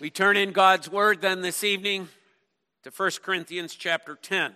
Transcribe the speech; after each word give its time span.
We 0.00 0.10
turn 0.10 0.36
in 0.36 0.52
God's 0.52 0.88
Word 0.88 1.22
then 1.22 1.40
this 1.40 1.64
evening 1.64 2.06
to 2.84 2.90
1 2.90 3.10
Corinthians 3.20 3.74
chapter 3.74 4.14
10. 4.14 4.54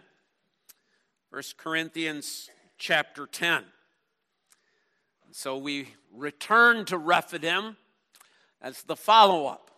1 1.31 1.43
Corinthians 1.57 2.49
chapter 2.79 3.27
10. 3.27 3.65
So 5.33 5.57
we 5.57 5.89
return 6.15 6.85
to 6.85 6.97
Rephidim 6.97 7.77
as 8.61 8.85
the 8.85 8.95
follow 8.95 9.47
up. 9.47 9.73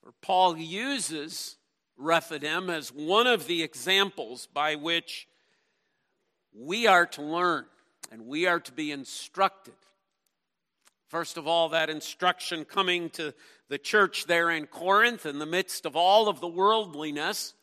Where 0.00 0.14
Paul 0.20 0.58
uses 0.58 1.58
Rephidim 1.96 2.70
as 2.70 2.88
one 2.88 3.28
of 3.28 3.46
the 3.46 3.62
examples 3.62 4.48
by 4.52 4.74
which 4.74 5.28
we 6.52 6.88
are 6.88 7.06
to 7.06 7.22
learn 7.22 7.66
and 8.10 8.26
we 8.26 8.46
are 8.46 8.58
to 8.58 8.72
be 8.72 8.90
instructed 8.90 9.74
First 11.10 11.36
of 11.36 11.48
all, 11.48 11.70
that 11.70 11.90
instruction 11.90 12.64
coming 12.64 13.10
to 13.10 13.34
the 13.68 13.78
church 13.78 14.26
there 14.26 14.48
in 14.48 14.66
Corinth 14.66 15.26
in 15.26 15.40
the 15.40 15.46
midst 15.46 15.84
of 15.84 15.96
all 15.96 16.28
of 16.28 16.40
the 16.40 16.46
worldliness. 16.46 17.54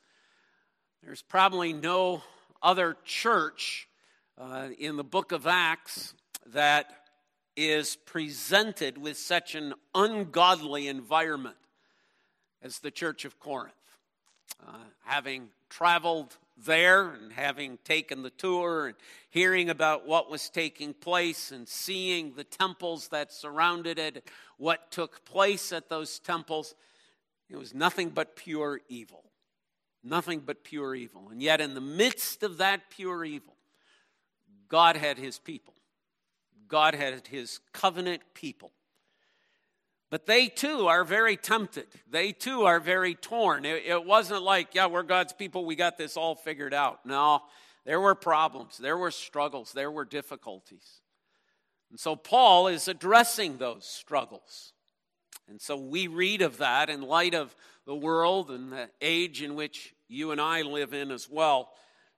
There's 1.01 1.21
probably 1.21 1.71
no 1.71 2.23
other 2.61 2.97
church 3.05 3.87
uh, 4.37 4.67
in 4.77 4.97
the 4.97 5.03
book 5.05 5.31
of 5.31 5.47
Acts 5.47 6.13
that 6.47 6.87
is 7.55 7.95
presented 7.95 8.97
with 8.97 9.17
such 9.17 9.55
an 9.55 9.75
ungodly 9.95 10.89
environment 10.89 11.55
as 12.61 12.79
the 12.79 12.91
church 12.91 13.23
of 13.23 13.39
Corinth. 13.39 13.71
Uh, 14.67 14.73
having 15.05 15.47
traveled 15.69 16.35
there 16.65 17.11
and 17.11 17.31
having 17.31 17.77
taken 17.83 18.23
the 18.23 18.29
tour 18.29 18.87
and 18.87 18.95
hearing 19.29 19.69
about 19.69 20.07
what 20.07 20.29
was 20.29 20.49
taking 20.49 20.93
place 20.93 21.51
and 21.51 21.67
seeing 21.67 22.33
the 22.33 22.43
temples 22.43 23.09
that 23.09 23.31
surrounded 23.31 23.99
it, 23.99 24.27
what 24.57 24.91
took 24.91 25.23
place 25.25 25.71
at 25.71 25.89
those 25.89 26.19
temples, 26.19 26.75
it 27.49 27.57
was 27.57 27.73
nothing 27.73 28.09
but 28.09 28.35
pure 28.35 28.81
evil. 28.89 29.23
Nothing 30.03 30.39
but 30.39 30.63
pure 30.63 30.95
evil. 30.95 31.29
And 31.29 31.41
yet, 31.41 31.59
in 31.59 31.73
the 31.73 31.81
midst 31.81 32.43
of 32.43 32.57
that 32.57 32.89
pure 32.89 33.25
evil, 33.25 33.55
God 34.69 34.95
had 34.95 35.17
his 35.17 35.39
people. 35.39 35.73
God 36.67 36.95
had 36.95 37.27
his 37.27 37.59
covenant 37.73 38.21
people. 38.33 38.71
But 40.09 40.25
they 40.25 40.47
too 40.47 40.87
are 40.87 41.03
very 41.03 41.35
tempted. 41.35 41.87
They 42.09 42.31
too 42.31 42.63
are 42.63 42.79
very 42.79 43.13
torn. 43.13 43.65
It, 43.65 43.83
it, 43.85 44.05
wasn't 44.05 44.43
like, 44.43 44.73
yeah, 44.73 44.87
we're 44.87 45.03
God's 45.03 45.33
people, 45.33 45.65
we 45.65 45.75
got 45.75 45.97
this 45.97 46.15
all 46.15 46.35
figured 46.35 46.73
out. 46.73 47.05
No, 47.05 47.41
there 47.85 47.99
were 47.99 48.15
problems, 48.15 48.77
there 48.77 48.97
were 48.97 49.11
struggles, 49.11 49.73
there 49.73 49.91
were 49.91 50.05
difficulties. 50.05 51.01
And 51.89 51.99
so 51.99 52.15
Paul 52.15 52.67
is 52.67 52.87
addressing 52.87 53.57
those 53.57 53.85
struggles. 53.85 54.73
And 55.49 55.61
so 55.61 55.77
we 55.77 56.07
read 56.07 56.41
of 56.41 56.57
that 56.57 56.89
in 56.89 57.01
light 57.01 57.33
of 57.33 57.55
the 57.85 57.95
world 57.95 58.51
and 58.51 58.71
the 58.71 58.89
age 59.01 59.41
in 59.41 59.55
which 59.55 59.93
you 60.09 60.31
and 60.31 60.41
I 60.41 60.61
live 60.61 60.93
in 60.93 61.11
as 61.11 61.29
well, 61.29 61.69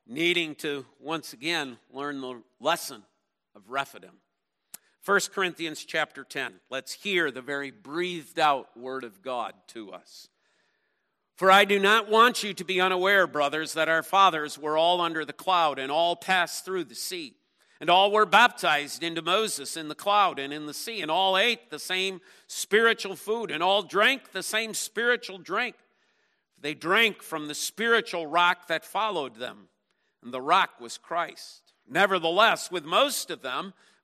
needing 0.07 0.55
to 0.55 0.85
once 0.99 1.33
again 1.33 1.77
learn 1.91 2.21
the 2.21 2.41
lesson 2.59 3.03
of 3.55 3.69
Rephidim. 3.69 4.17
1 5.05 5.19
Corinthians 5.33 5.85
chapter 5.85 6.23
10. 6.23 6.53
Let's 6.69 6.91
hear 6.91 7.31
the 7.31 7.41
very 7.41 7.71
breathed 7.71 8.37
out 8.37 8.75
word 8.77 9.03
of 9.03 9.21
God 9.21 9.53
to 9.67 9.91
us. 9.91 10.27
For 11.35 11.49
I 11.49 11.63
do 11.63 11.79
not 11.79 12.09
want 12.09 12.43
you 12.43 12.53
to 12.53 12.65
be 12.65 12.81
unaware, 12.81 13.25
brothers, 13.25 13.73
that 13.73 13.87
our 13.87 14.03
fathers 14.03 14.59
were 14.59 14.77
all 14.77 14.99
under 14.99 15.23
the 15.23 15.31
cloud 15.31 15.79
and 15.79 15.89
all 15.89 16.17
passed 16.17 16.65
through 16.65 16.83
the 16.83 16.95
sea. 16.95 17.35
And 17.79 17.89
all 17.89 18.11
were 18.11 18.25
baptized 18.25 19.03
into 19.03 19.21
Moses 19.21 19.77
in 19.77 19.87
the 19.87 19.95
cloud 19.95 20.37
and 20.37 20.51
in 20.51 20.65
the 20.65 20.73
sea, 20.73 21.01
and 21.01 21.09
all 21.09 21.37
ate 21.37 21.69
the 21.69 21.79
same 21.79 22.19
spiritual 22.47 23.15
food, 23.15 23.51
and 23.51 23.63
all 23.63 23.83
drank 23.83 24.33
the 24.33 24.43
same 24.43 24.73
spiritual 24.73 25.37
drink. 25.37 25.77
They 26.59 26.73
drank 26.73 27.23
from 27.23 27.47
the 27.47 27.55
spiritual 27.55 28.27
rock 28.27 28.67
that 28.67 28.83
followed 28.83 29.37
them, 29.37 29.69
and 30.21 30.33
the 30.33 30.41
rock 30.41 30.71
was 30.81 30.97
Christ. 30.97 31.71
Nevertheless, 31.87 32.69
with 32.69 32.83
most 32.83 33.31
of 33.31 33.41
them, 33.41 33.73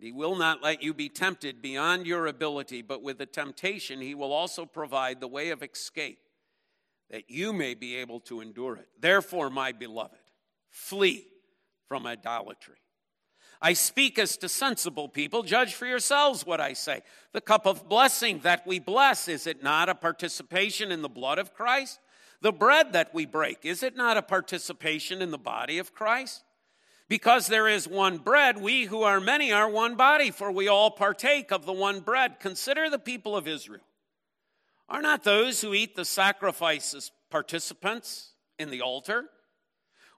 he 0.00 0.12
will 0.12 0.36
not 0.36 0.62
let 0.62 0.82
you 0.82 0.94
be 0.94 1.08
tempted 1.08 1.60
beyond 1.60 2.06
your 2.06 2.26
ability, 2.26 2.82
but 2.82 3.02
with 3.02 3.18
the 3.18 3.26
temptation, 3.26 4.00
He 4.00 4.14
will 4.14 4.32
also 4.32 4.64
provide 4.64 5.20
the 5.20 5.28
way 5.28 5.50
of 5.50 5.62
escape 5.62 6.20
that 7.10 7.30
you 7.30 7.52
may 7.52 7.74
be 7.74 7.96
able 7.96 8.20
to 8.20 8.40
endure 8.40 8.76
it. 8.76 8.88
Therefore, 9.00 9.50
my 9.50 9.72
beloved, 9.72 10.18
flee 10.70 11.26
from 11.88 12.06
idolatry. 12.06 12.76
I 13.60 13.72
speak 13.72 14.18
as 14.18 14.36
to 14.36 14.48
sensible 14.48 15.08
people. 15.08 15.42
Judge 15.42 15.74
for 15.74 15.86
yourselves 15.86 16.46
what 16.46 16.60
I 16.60 16.74
say. 16.74 17.02
The 17.32 17.40
cup 17.40 17.66
of 17.66 17.88
blessing 17.88 18.40
that 18.40 18.66
we 18.66 18.78
bless, 18.78 19.26
is 19.26 19.46
it 19.46 19.62
not 19.62 19.88
a 19.88 19.94
participation 19.94 20.92
in 20.92 21.02
the 21.02 21.08
blood 21.08 21.38
of 21.38 21.54
Christ? 21.54 21.98
The 22.40 22.52
bread 22.52 22.92
that 22.92 23.12
we 23.12 23.26
break, 23.26 23.64
is 23.64 23.82
it 23.82 23.96
not 23.96 24.16
a 24.16 24.22
participation 24.22 25.20
in 25.22 25.32
the 25.32 25.38
body 25.38 25.78
of 25.78 25.92
Christ? 25.92 26.44
Because 27.08 27.46
there 27.46 27.68
is 27.68 27.88
one 27.88 28.18
bread, 28.18 28.60
we 28.60 28.84
who 28.84 29.02
are 29.02 29.18
many 29.18 29.50
are 29.50 29.68
one 29.68 29.96
body, 29.96 30.30
for 30.30 30.52
we 30.52 30.68
all 30.68 30.90
partake 30.90 31.50
of 31.50 31.64
the 31.64 31.72
one 31.72 32.00
bread. 32.00 32.38
Consider 32.38 32.90
the 32.90 32.98
people 32.98 33.34
of 33.34 33.48
Israel. 33.48 33.80
Are 34.90 35.00
not 35.00 35.24
those 35.24 35.60
who 35.62 35.72
eat 35.72 35.96
the 35.96 36.04
sacrifices 36.04 37.10
participants 37.30 38.32
in 38.58 38.70
the 38.70 38.82
altar? 38.82 39.24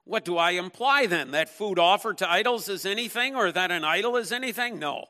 What 0.03 0.25
do 0.25 0.37
I 0.37 0.51
imply 0.51 1.05
then? 1.05 1.31
That 1.31 1.47
food 1.47 1.79
offered 1.79 2.17
to 2.17 2.29
idols 2.29 2.67
is 2.67 2.85
anything, 2.85 3.35
or 3.35 3.51
that 3.51 3.71
an 3.71 3.85
idol 3.85 4.17
is 4.17 4.33
anything? 4.33 4.77
No. 4.77 5.05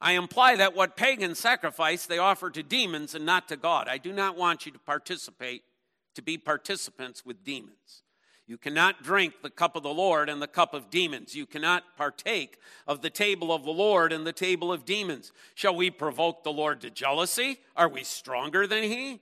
I 0.00 0.12
imply 0.12 0.54
that 0.56 0.76
what 0.76 0.96
pagans 0.96 1.40
sacrifice, 1.40 2.06
they 2.06 2.18
offer 2.18 2.50
to 2.50 2.62
demons 2.62 3.14
and 3.14 3.26
not 3.26 3.48
to 3.48 3.56
God. 3.56 3.88
I 3.88 3.98
do 3.98 4.12
not 4.12 4.36
want 4.36 4.66
you 4.66 4.72
to 4.72 4.78
participate, 4.78 5.62
to 6.14 6.22
be 6.22 6.38
participants 6.38 7.24
with 7.24 7.42
demons. 7.42 8.03
You 8.46 8.58
cannot 8.58 9.02
drink 9.02 9.34
the 9.42 9.50
cup 9.50 9.74
of 9.74 9.82
the 9.82 9.94
Lord 9.94 10.28
and 10.28 10.40
the 10.40 10.46
cup 10.46 10.74
of 10.74 10.90
demons. 10.90 11.34
You 11.34 11.46
cannot 11.46 11.96
partake 11.96 12.58
of 12.86 13.00
the 13.00 13.08
table 13.08 13.52
of 13.52 13.64
the 13.64 13.70
Lord 13.70 14.12
and 14.12 14.26
the 14.26 14.34
table 14.34 14.70
of 14.70 14.84
demons. 14.84 15.32
Shall 15.54 15.74
we 15.74 15.90
provoke 15.90 16.44
the 16.44 16.52
Lord 16.52 16.82
to 16.82 16.90
jealousy? 16.90 17.60
Are 17.74 17.88
we 17.88 18.04
stronger 18.04 18.66
than 18.66 18.82
he? 18.82 19.20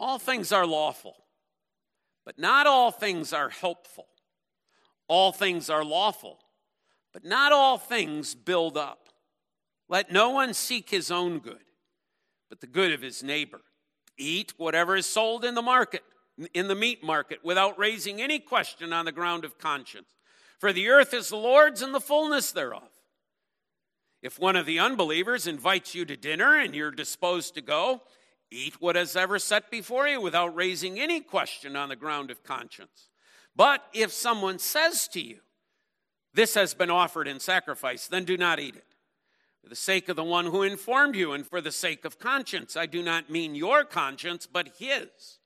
All 0.00 0.18
things 0.18 0.52
are 0.52 0.66
lawful, 0.66 1.16
but 2.24 2.38
not 2.38 2.66
all 2.66 2.90
things 2.90 3.32
are 3.32 3.50
helpful. 3.50 4.06
All 5.06 5.30
things 5.30 5.68
are 5.68 5.84
lawful, 5.84 6.38
but 7.12 7.24
not 7.24 7.52
all 7.52 7.76
things 7.76 8.34
build 8.34 8.78
up. 8.78 9.10
Let 9.88 10.10
no 10.10 10.30
one 10.30 10.54
seek 10.54 10.88
his 10.88 11.10
own 11.10 11.40
good, 11.40 11.64
but 12.48 12.62
the 12.62 12.66
good 12.66 12.92
of 12.92 13.02
his 13.02 13.22
neighbor. 13.22 13.60
Eat 14.16 14.54
whatever 14.56 14.96
is 14.96 15.04
sold 15.04 15.44
in 15.44 15.54
the 15.54 15.62
market 15.62 16.02
in 16.54 16.68
the 16.68 16.74
meat 16.74 17.02
market 17.02 17.44
without 17.44 17.78
raising 17.78 18.20
any 18.20 18.38
question 18.38 18.92
on 18.92 19.04
the 19.04 19.12
ground 19.12 19.44
of 19.44 19.58
conscience. 19.58 20.08
For 20.58 20.72
the 20.72 20.88
earth 20.88 21.12
is 21.12 21.28
the 21.28 21.36
Lord's 21.36 21.82
and 21.82 21.94
the 21.94 22.00
fullness 22.00 22.52
thereof. 22.52 22.88
If 24.22 24.38
one 24.38 24.54
of 24.54 24.66
the 24.66 24.78
unbelievers 24.78 25.46
invites 25.48 25.94
you 25.94 26.04
to 26.04 26.16
dinner 26.16 26.56
and 26.56 26.74
you're 26.74 26.92
disposed 26.92 27.54
to 27.54 27.60
go, 27.60 28.02
eat 28.50 28.80
what 28.80 28.96
is 28.96 29.16
ever 29.16 29.38
set 29.38 29.70
before 29.70 30.06
you 30.06 30.20
without 30.20 30.54
raising 30.54 31.00
any 31.00 31.20
question 31.20 31.74
on 31.74 31.88
the 31.88 31.96
ground 31.96 32.30
of 32.30 32.44
conscience. 32.44 33.08
But 33.56 33.84
if 33.92 34.12
someone 34.12 34.58
says 34.58 35.08
to 35.08 35.20
you, 35.20 35.38
This 36.34 36.54
has 36.54 36.72
been 36.72 36.90
offered 36.90 37.28
in 37.28 37.40
sacrifice, 37.40 38.06
then 38.06 38.24
do 38.24 38.36
not 38.36 38.60
eat 38.60 38.76
it. 38.76 38.86
For 39.62 39.68
the 39.68 39.76
sake 39.76 40.08
of 40.08 40.16
the 40.16 40.24
one 40.24 40.46
who 40.46 40.62
informed 40.62 41.14
you 41.14 41.32
and 41.32 41.46
for 41.46 41.60
the 41.60 41.72
sake 41.72 42.04
of 42.04 42.18
conscience, 42.18 42.76
I 42.76 42.86
do 42.86 43.02
not 43.02 43.30
mean 43.30 43.54
your 43.54 43.84
conscience, 43.84 44.46
but 44.50 44.76
his. 44.78 45.38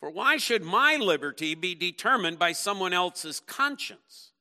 For 0.00 0.10
why 0.10 0.38
should 0.38 0.64
my 0.64 0.96
liberty 0.96 1.54
be 1.54 1.74
determined 1.74 2.38
by 2.38 2.52
someone 2.52 2.94
else's 2.94 3.38
conscience? 3.38 4.32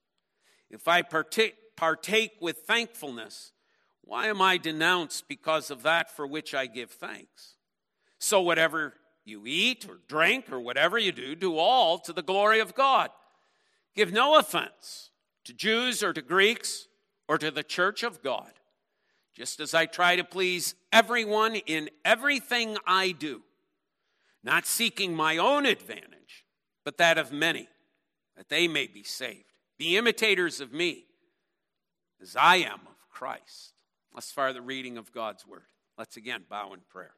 If 0.69 0.87
I 0.87 1.01
partake, 1.01 1.55
partake 1.75 2.31
with 2.39 2.59
thankfulness, 2.59 3.51
why 4.01 4.27
am 4.27 4.41
I 4.41 4.57
denounced 4.57 5.27
because 5.27 5.69
of 5.69 5.83
that 5.83 6.09
for 6.09 6.25
which 6.25 6.55
I 6.55 6.65
give 6.65 6.91
thanks? 6.91 7.57
So, 8.19 8.41
whatever 8.41 8.93
you 9.25 9.43
eat 9.45 9.85
or 9.87 9.99
drink 10.07 10.49
or 10.49 10.61
whatever 10.61 10.97
you 10.97 11.11
do, 11.11 11.35
do 11.35 11.57
all 11.57 11.99
to 11.99 12.13
the 12.13 12.23
glory 12.23 12.61
of 12.61 12.73
God. 12.73 13.09
Give 13.95 14.13
no 14.13 14.39
offense 14.39 15.11
to 15.43 15.53
Jews 15.53 16.01
or 16.01 16.13
to 16.13 16.21
Greeks 16.21 16.87
or 17.27 17.37
to 17.37 17.51
the 17.51 17.63
church 17.63 18.01
of 18.03 18.23
God, 18.23 18.51
just 19.35 19.59
as 19.59 19.73
I 19.73 19.87
try 19.87 20.15
to 20.15 20.23
please 20.23 20.73
everyone 20.91 21.55
in 21.55 21.89
everything 22.05 22.77
I 22.87 23.11
do 23.11 23.43
not 24.43 24.65
seeking 24.65 25.15
my 25.15 25.37
own 25.37 25.65
advantage, 25.65 26.45
but 26.85 26.97
that 26.97 27.17
of 27.17 27.31
many, 27.31 27.67
that 28.37 28.49
they 28.49 28.67
may 28.67 28.87
be 28.87 29.03
saved. 29.03 29.43
Be 29.77 29.97
imitators 29.97 30.61
of 30.61 30.73
me, 30.73 31.05
as 32.21 32.35
I 32.35 32.57
am 32.57 32.79
of 32.87 33.09
Christ. 33.09 33.73
Thus 34.13 34.31
far, 34.31 34.53
the 34.53 34.61
reading 34.61 34.97
of 34.97 35.11
God's 35.11 35.45
word. 35.47 35.63
Let's 35.97 36.17
again 36.17 36.43
bow 36.49 36.73
in 36.73 36.79
prayer. 36.89 37.13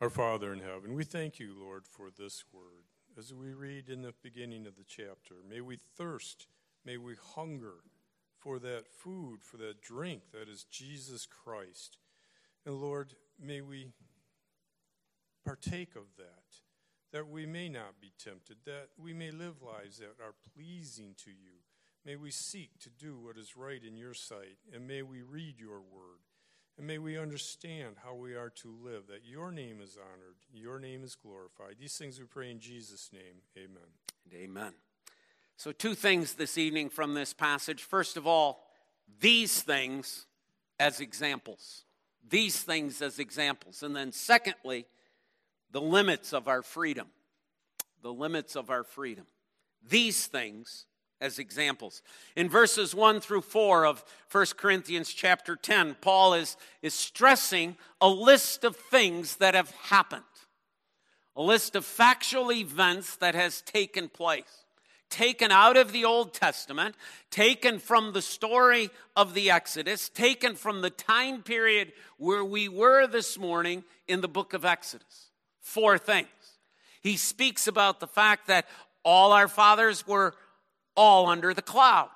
Our 0.00 0.10
Father 0.10 0.52
in 0.52 0.58
heaven, 0.58 0.94
we 0.94 1.04
thank 1.04 1.38
you, 1.38 1.54
Lord, 1.56 1.86
for 1.86 2.08
this 2.10 2.44
word. 2.52 2.86
As 3.16 3.32
we 3.32 3.52
read 3.52 3.88
in 3.88 4.02
the 4.02 4.14
beginning 4.22 4.66
of 4.66 4.76
the 4.76 4.84
chapter, 4.84 5.36
may 5.48 5.60
we 5.60 5.76
thirst, 5.76 6.46
may 6.84 6.96
we 6.96 7.14
hunger 7.34 7.76
for 8.38 8.58
that 8.58 8.88
food, 8.88 9.42
for 9.42 9.58
that 9.58 9.80
drink 9.80 10.22
that 10.32 10.48
is 10.48 10.64
Jesus 10.64 11.26
Christ. 11.26 11.98
And 12.66 12.80
Lord, 12.80 13.14
may 13.40 13.60
we 13.60 13.92
partake 15.44 15.96
of 15.96 16.04
that, 16.18 16.60
that 17.12 17.28
we 17.28 17.46
may 17.46 17.68
not 17.68 18.00
be 18.00 18.12
tempted, 18.22 18.56
that 18.64 18.88
we 18.98 19.12
may 19.12 19.30
live 19.30 19.62
lives 19.62 19.98
that 19.98 20.22
are 20.22 20.34
pleasing 20.54 21.14
to 21.24 21.30
you. 21.30 21.60
May 22.04 22.16
we 22.16 22.30
seek 22.30 22.78
to 22.80 22.90
do 22.90 23.18
what 23.18 23.36
is 23.36 23.56
right 23.56 23.82
in 23.82 23.96
your 23.96 24.14
sight, 24.14 24.58
and 24.74 24.86
may 24.86 25.02
we 25.02 25.22
read 25.22 25.60
your 25.60 25.80
word, 25.80 26.20
and 26.76 26.86
may 26.86 26.98
we 26.98 27.18
understand 27.18 27.96
how 28.04 28.14
we 28.14 28.34
are 28.34 28.50
to 28.50 28.74
live, 28.82 29.06
that 29.08 29.24
your 29.24 29.52
name 29.52 29.80
is 29.80 29.96
honored, 29.96 30.36
your 30.52 30.78
name 30.80 31.04
is 31.04 31.14
glorified. 31.14 31.76
These 31.78 31.96
things 31.96 32.18
we 32.18 32.24
pray 32.24 32.50
in 32.50 32.58
Jesus' 32.58 33.10
name. 33.12 33.42
Amen. 33.56 33.88
And 34.24 34.40
amen. 34.40 34.72
So, 35.56 35.70
two 35.70 35.94
things 35.94 36.34
this 36.34 36.58
evening 36.58 36.88
from 36.88 37.14
this 37.14 37.32
passage. 37.32 37.82
First 37.82 38.16
of 38.16 38.26
all, 38.26 38.64
these 39.20 39.62
things 39.62 40.26
as 40.80 40.98
examples 40.98 41.84
these 42.28 42.60
things 42.60 43.02
as 43.02 43.18
examples. 43.18 43.82
And 43.82 43.94
then, 43.94 44.12
secondly, 44.12 44.86
the 45.70 45.80
limits 45.80 46.32
of 46.32 46.48
our 46.48 46.62
freedom. 46.62 47.08
The 48.02 48.12
limits 48.12 48.56
of 48.56 48.70
our 48.70 48.84
freedom. 48.84 49.26
These 49.86 50.26
things 50.26 50.86
as 51.20 51.38
examples. 51.38 52.02
In 52.36 52.48
verses 52.48 52.94
1 52.94 53.20
through 53.20 53.42
4 53.42 53.86
of 53.86 54.04
1 54.30 54.46
Corinthians 54.56 55.12
chapter 55.12 55.54
10, 55.54 55.96
Paul 56.00 56.34
is, 56.34 56.56
is 56.82 56.94
stressing 56.94 57.76
a 58.00 58.08
list 58.08 58.64
of 58.64 58.76
things 58.76 59.36
that 59.36 59.54
have 59.54 59.70
happened, 59.70 60.22
a 61.36 61.42
list 61.42 61.76
of 61.76 61.84
factual 61.84 62.52
events 62.52 63.16
that 63.16 63.36
has 63.36 63.62
taken 63.62 64.08
place 64.08 64.61
taken 65.12 65.52
out 65.52 65.76
of 65.76 65.92
the 65.92 66.04
Old 66.04 66.32
Testament, 66.32 66.96
taken 67.30 67.78
from 67.78 68.12
the 68.12 68.22
story 68.22 68.90
of 69.14 69.34
the 69.34 69.50
Exodus, 69.50 70.08
taken 70.08 70.56
from 70.56 70.80
the 70.80 70.90
time 70.90 71.42
period 71.42 71.92
where 72.16 72.44
we 72.44 72.68
were 72.68 73.06
this 73.06 73.38
morning 73.38 73.84
in 74.08 74.22
the 74.22 74.28
book 74.28 74.54
of 74.54 74.64
Exodus. 74.64 75.30
Four 75.60 75.98
things. 75.98 76.28
He 77.02 77.16
speaks 77.16 77.68
about 77.68 78.00
the 78.00 78.06
fact 78.06 78.48
that 78.48 78.66
all 79.04 79.32
our 79.32 79.48
fathers 79.48 80.06
were 80.06 80.34
all 80.96 81.26
under 81.26 81.52
the 81.52 81.62
cloud. 81.62 82.08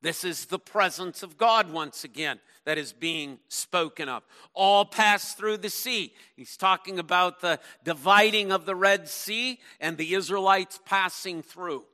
This 0.00 0.22
is 0.22 0.46
the 0.46 0.58
presence 0.58 1.22
of 1.22 1.36
God 1.36 1.72
once 1.72 2.04
again 2.04 2.38
that 2.64 2.78
is 2.78 2.92
being 2.92 3.38
spoken 3.48 4.08
of. 4.08 4.22
All 4.54 4.84
passed 4.84 5.36
through 5.36 5.56
the 5.56 5.70
sea. 5.70 6.12
He's 6.36 6.56
talking 6.56 6.98
about 6.98 7.40
the 7.40 7.58
dividing 7.82 8.52
of 8.52 8.64
the 8.64 8.76
Red 8.76 9.08
Sea 9.08 9.58
and 9.80 9.96
the 9.96 10.14
Israelites 10.14 10.78
passing 10.84 11.42
through. 11.42 11.84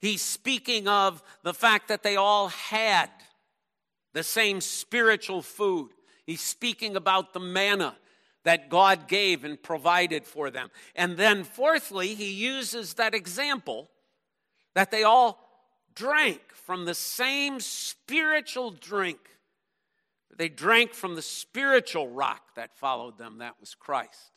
He's 0.00 0.22
speaking 0.22 0.88
of 0.88 1.22
the 1.42 1.54
fact 1.54 1.88
that 1.88 2.02
they 2.02 2.16
all 2.16 2.48
had 2.48 3.10
the 4.12 4.24
same 4.24 4.60
spiritual 4.60 5.42
food. 5.42 5.90
He's 6.26 6.40
speaking 6.40 6.96
about 6.96 7.32
the 7.32 7.40
manna 7.40 7.96
that 8.44 8.70
God 8.70 9.06
gave 9.06 9.44
and 9.44 9.62
provided 9.62 10.24
for 10.24 10.50
them. 10.50 10.70
And 10.96 11.16
then, 11.16 11.44
fourthly, 11.44 12.14
he 12.14 12.32
uses 12.32 12.94
that 12.94 13.14
example 13.14 13.90
that 14.74 14.90
they 14.90 15.02
all 15.02 15.49
drank 15.94 16.40
from 16.52 16.84
the 16.84 16.94
same 16.94 17.60
spiritual 17.60 18.70
drink. 18.70 19.18
They 20.36 20.48
drank 20.48 20.94
from 20.94 21.16
the 21.16 21.22
spiritual 21.22 22.08
rock 22.08 22.54
that 22.56 22.76
followed 22.78 23.18
them, 23.18 23.38
that 23.38 23.56
was 23.60 23.74
Christ. 23.74 24.32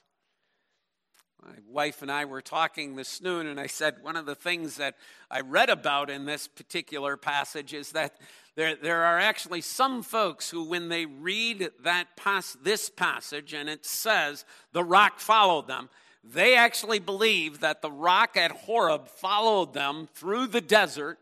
My 1.46 1.56
wife 1.68 2.02
and 2.02 2.12
I 2.12 2.26
were 2.26 2.42
talking 2.42 2.96
this 2.96 3.22
noon, 3.22 3.48
and 3.48 3.60
I 3.60 3.68
said 3.68 3.96
one 4.02 4.16
of 4.16 4.26
the 4.26 4.36
things 4.36 4.78
that 4.78 4.96
I 5.30 5.42
read 5.42 5.70
about 5.70 6.10
in 6.10 6.26
this 6.26 6.48
particular 6.48 7.18
passage 7.18 7.74
is 7.74 7.92
that 7.92 8.18
there, 8.56 8.76
there 8.76 9.04
are 9.04 9.20
actually 9.20 9.62
some 9.62 10.04
folks 10.04 10.50
who, 10.50 10.64
when 10.64 10.88
they 10.88 11.06
read 11.06 11.70
that 11.84 12.16
pass, 12.16 12.56
this 12.64 12.90
passage 12.90 13.54
and 13.54 13.68
it 13.68 13.86
says 13.86 14.46
the 14.72 14.84
rock 14.84 15.20
followed 15.20 15.68
them, 15.68 15.90
they 16.24 16.56
actually 16.56 17.00
believe 17.00 17.60
that 17.60 17.82
the 17.82 17.92
rock 17.92 18.38
at 18.38 18.52
Horeb 18.52 19.08
followed 19.08 19.74
them 19.74 20.08
through 20.14 20.48
the 20.48 20.62
desert 20.62 21.20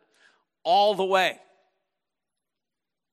all 0.63 0.95
the 0.95 1.05
way. 1.05 1.39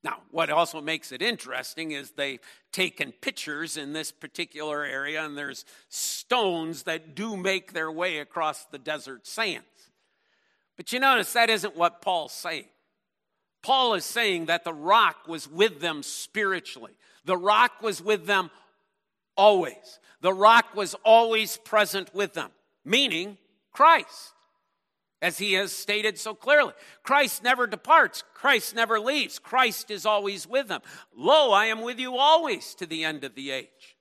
Now, 0.04 0.18
what 0.30 0.50
also 0.50 0.80
makes 0.80 1.10
it 1.10 1.22
interesting 1.22 1.90
is 1.90 2.12
they've 2.12 2.40
taken 2.72 3.12
pictures 3.12 3.76
in 3.76 3.92
this 3.92 4.12
particular 4.12 4.84
area, 4.84 5.24
and 5.24 5.36
there's 5.36 5.64
stones 5.88 6.84
that 6.84 7.14
do 7.14 7.36
make 7.36 7.72
their 7.72 7.90
way 7.90 8.18
across 8.18 8.64
the 8.66 8.78
desert 8.78 9.26
sands. 9.26 9.64
But 10.76 10.92
you 10.92 11.00
notice 11.00 11.32
that 11.32 11.50
isn't 11.50 11.76
what 11.76 12.00
Paul's 12.00 12.32
saying. 12.32 12.68
Paul 13.62 13.94
is 13.94 14.04
saying 14.04 14.46
that 14.46 14.62
the 14.62 14.72
rock 14.72 15.26
was 15.26 15.50
with 15.50 15.80
them 15.80 16.04
spiritually, 16.04 16.92
the 17.24 17.36
rock 17.36 17.82
was 17.82 18.00
with 18.00 18.26
them 18.26 18.50
always. 19.36 19.98
The 20.20 20.32
rock 20.32 20.74
was 20.74 20.94
always 21.04 21.58
present 21.58 22.12
with 22.12 22.34
them, 22.34 22.50
meaning 22.84 23.38
Christ 23.72 24.32
as 25.20 25.38
he 25.38 25.54
has 25.54 25.72
stated 25.72 26.18
so 26.18 26.34
clearly. 26.34 26.72
Christ 27.02 27.42
never 27.42 27.66
departs, 27.66 28.22
Christ 28.34 28.74
never 28.74 29.00
leaves, 29.00 29.38
Christ 29.38 29.90
is 29.90 30.06
always 30.06 30.46
with 30.46 30.68
them. 30.68 30.80
Lo, 31.16 31.52
I 31.52 31.66
am 31.66 31.82
with 31.82 31.98
you 31.98 32.16
always 32.16 32.74
to 32.76 32.86
the 32.86 33.04
end 33.04 33.24
of 33.24 33.34
the 33.34 33.50
age. 33.50 33.96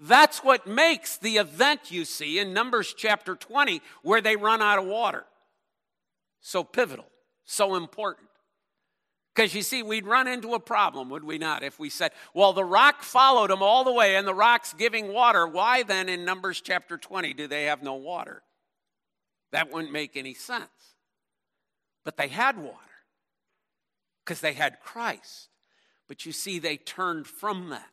That's 0.00 0.44
what 0.44 0.66
makes 0.66 1.16
the 1.16 1.38
event 1.38 1.90
you 1.90 2.04
see 2.04 2.38
in 2.38 2.52
Numbers 2.52 2.94
chapter 2.96 3.34
20 3.34 3.82
where 4.02 4.20
they 4.20 4.36
run 4.36 4.62
out 4.62 4.78
of 4.78 4.84
water 4.84 5.24
so 6.40 6.64
pivotal, 6.64 7.06
so 7.44 7.74
important. 7.74 8.28
Because 9.34 9.54
you 9.54 9.62
see, 9.62 9.82
we'd 9.82 10.06
run 10.06 10.26
into 10.26 10.54
a 10.54 10.60
problem, 10.60 11.10
would 11.10 11.22
we 11.22 11.38
not, 11.38 11.62
if 11.62 11.78
we 11.78 11.90
said, 11.90 12.10
well, 12.34 12.52
the 12.52 12.64
rock 12.64 13.02
followed 13.02 13.50
them 13.50 13.62
all 13.62 13.84
the 13.84 13.92
way 13.92 14.16
and 14.16 14.26
the 14.26 14.34
rock's 14.34 14.72
giving 14.72 15.12
water. 15.12 15.46
Why 15.46 15.84
then 15.84 16.08
in 16.08 16.24
Numbers 16.24 16.60
chapter 16.60 16.96
20 16.96 17.34
do 17.34 17.46
they 17.46 17.64
have 17.64 17.82
no 17.82 17.94
water? 17.94 18.42
That 19.52 19.72
wouldn't 19.72 19.92
make 19.92 20.16
any 20.16 20.34
sense. 20.34 20.96
But 22.04 22.16
they 22.16 22.28
had 22.28 22.58
water 22.58 22.76
because 24.24 24.40
they 24.40 24.52
had 24.52 24.80
Christ. 24.80 25.48
But 26.06 26.26
you 26.26 26.32
see, 26.32 26.58
they 26.58 26.76
turned 26.76 27.26
from 27.26 27.70
that. 27.70 27.90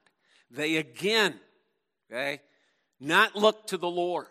They 0.50 0.78
again, 0.78 1.36
okay, 2.12 2.42
not 3.00 3.36
look 3.36 3.68
to 3.68 3.78
the 3.78 3.90
Lord. 3.90 4.28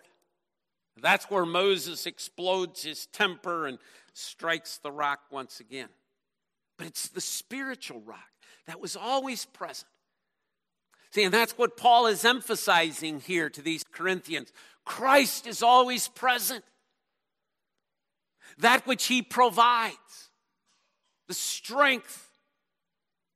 That's 1.00 1.30
where 1.30 1.44
Moses 1.44 2.06
explodes 2.06 2.82
his 2.82 3.06
temper 3.06 3.66
and 3.66 3.78
strikes 4.12 4.78
the 4.78 4.92
rock 4.92 5.20
once 5.30 5.60
again. 5.60 5.88
But 6.76 6.86
it's 6.86 7.08
the 7.08 7.20
spiritual 7.20 8.00
rock 8.00 8.20
that 8.66 8.80
was 8.80 8.96
always 8.96 9.44
present. 9.44 9.90
See, 11.10 11.24
and 11.24 11.34
that's 11.34 11.56
what 11.58 11.76
Paul 11.76 12.06
is 12.06 12.24
emphasizing 12.24 13.20
here 13.20 13.48
to 13.50 13.62
these 13.62 13.84
Corinthians. 13.92 14.52
Christ 14.84 15.46
is 15.46 15.62
always 15.62 16.08
present 16.08 16.64
that 18.58 18.86
which 18.86 19.06
He 19.06 19.22
provides 19.22 20.30
the 21.28 21.34
strength, 21.34 22.30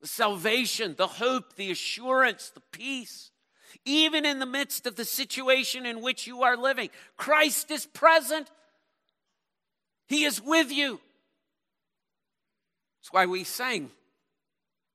the 0.01 0.07
salvation, 0.07 0.95
the 0.97 1.07
hope, 1.07 1.57
the 1.57 1.71
assurance, 1.71 2.51
the 2.51 2.63
peace. 2.73 3.31
Even 3.85 4.25
in 4.25 4.39
the 4.39 4.47
midst 4.47 4.87
of 4.87 4.97
the 4.97 5.05
situation 5.05 5.87
in 5.87 6.01
which 6.01 6.27
you 6.27 6.43
are 6.43 6.57
living, 6.57 6.91
Christ 7.17 7.71
is 7.71 7.87
present. 7.87 8.51
He 10.07 10.25
is 10.25 10.43
with 10.43 10.71
you. 10.73 11.01
That's 13.01 13.13
why 13.13 13.27
we 13.27 13.45
sang 13.45 13.91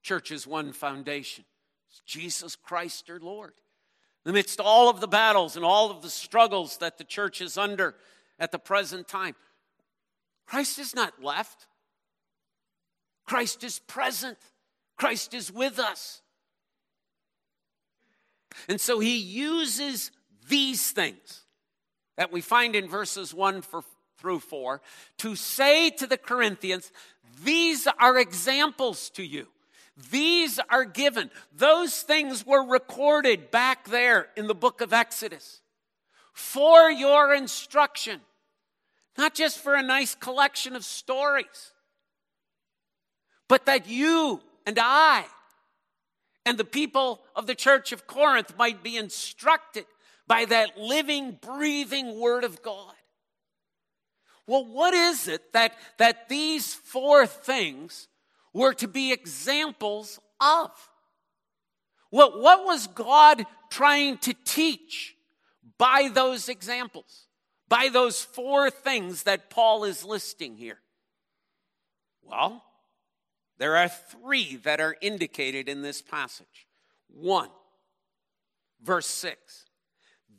Church 0.04 0.32
is 0.32 0.46
one 0.46 0.74
foundation. 0.74 1.46
It's 1.90 2.02
Jesus 2.02 2.56
Christ 2.56 3.10
our 3.10 3.20
Lord. 3.20 3.54
amidst 4.26 4.60
all 4.60 4.90
of 4.90 5.00
the 5.00 5.08
battles 5.08 5.56
and 5.56 5.66
all 5.66 5.90
of 5.90 6.02
the 6.02 6.10
struggles 6.10 6.78
that 6.78 6.98
the 6.98 7.04
church 7.04 7.42
is 7.42 7.58
under 7.58 7.96
at 8.38 8.52
the 8.52 8.60
present 8.60 9.08
time. 9.08 9.36
Christ 10.54 10.78
is 10.78 10.94
not 10.94 11.24
left, 11.24 11.66
Christ 13.26 13.64
is 13.64 13.80
present, 13.80 14.38
Christ 14.98 15.34
is 15.34 15.52
with 15.52 15.80
us. 15.80 16.22
And 18.70 18.80
so 18.80 19.00
he 19.00 19.18
uses 19.18 20.12
these 20.48 20.92
things 20.92 21.42
that 22.18 22.32
we 22.32 22.40
find 22.40 22.76
in 22.76 22.88
verses 22.88 23.34
1 23.34 23.64
for, 23.64 23.84
through 24.20 24.42
4 24.42 24.80
to 25.18 25.36
say 25.36 25.90
to 25.90 26.06
the 26.06 26.20
Corinthians, 26.20 26.92
These 27.44 27.88
are 28.00 28.20
examples 28.20 29.10
to 29.16 29.24
you. 29.24 29.48
These 30.12 30.60
are 30.70 30.86
given. 30.86 31.32
Those 31.52 32.04
things 32.04 32.46
were 32.46 32.64
recorded 32.64 33.50
back 33.50 33.86
there 33.86 34.28
in 34.38 34.46
the 34.46 34.54
book 34.54 34.82
of 34.82 34.94
Exodus 34.94 35.62
for 36.32 36.92
your 36.92 37.34
instruction, 37.34 38.22
not 39.18 39.36
just 39.36 39.60
for 39.60 39.76
a 39.76 39.84
nice 39.84 40.16
collection 40.16 40.76
of 40.76 40.84
stories, 40.84 41.72
but 43.48 43.66
that 43.66 43.88
you 43.88 44.42
and 44.66 44.80
I 44.82 45.26
and 46.46 46.58
the 46.58 46.66
people 46.66 47.22
of 47.36 47.48
the 47.48 47.56
church 47.56 47.92
of 47.92 48.08
Corinth 48.08 48.58
might 48.58 48.84
be 48.84 48.98
instructed 48.98 49.86
by 50.28 50.46
that 50.46 50.78
living, 50.78 51.38
breathing 51.42 52.20
Word 52.20 52.44
of 52.44 52.62
God. 52.62 52.94
Well, 54.48 54.66
what 54.66 54.94
is 54.94 55.28
it 55.28 55.54
that, 55.54 55.74
that 55.98 56.28
these 56.28 56.74
four 56.74 57.26
things 57.26 58.08
were 58.54 58.74
to 58.76 58.88
be 58.88 59.14
examples 59.14 60.20
of? 60.42 60.72
What, 62.10 62.40
what 62.42 62.66
was 62.66 62.88
God 62.88 63.46
trying 63.70 64.18
to 64.20 64.34
teach 64.46 65.16
by 65.78 66.10
those 66.14 66.50
examples, 66.50 67.28
by 67.74 67.90
those 67.90 68.22
four 68.22 68.70
things 68.70 69.24
that 69.24 69.50
Paul 69.50 69.84
is 69.84 70.06
listing 70.06 70.58
here? 70.58 70.78
Well, 72.22 72.64
there 73.58 73.76
are 73.76 73.90
three 73.90 74.58
that 74.58 74.80
are 74.80 74.96
indicated 75.02 75.68
in 75.68 75.82
this 75.82 76.00
passage. 76.00 76.68
One, 77.08 77.50
verse 78.80 79.08
6. 79.08 79.66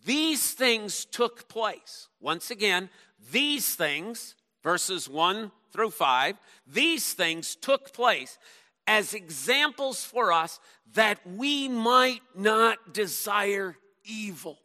These 0.04 0.52
things 0.52 1.04
took 1.04 1.48
place. 1.48 2.06
Once 2.20 2.52
again, 2.52 2.88
these 3.32 3.74
things, 3.74 4.36
verses 4.62 5.08
1 5.08 5.50
through 5.72 5.90
5, 5.90 6.36
these 6.68 7.14
things 7.14 7.56
took 7.56 7.92
place 7.92 8.38
as 8.86 9.12
examples 9.12 10.04
for 10.04 10.32
us 10.32 10.60
that 10.94 11.18
we 11.26 11.66
might 11.66 12.22
not 12.36 12.94
desire 12.94 13.76
evil 14.04 14.60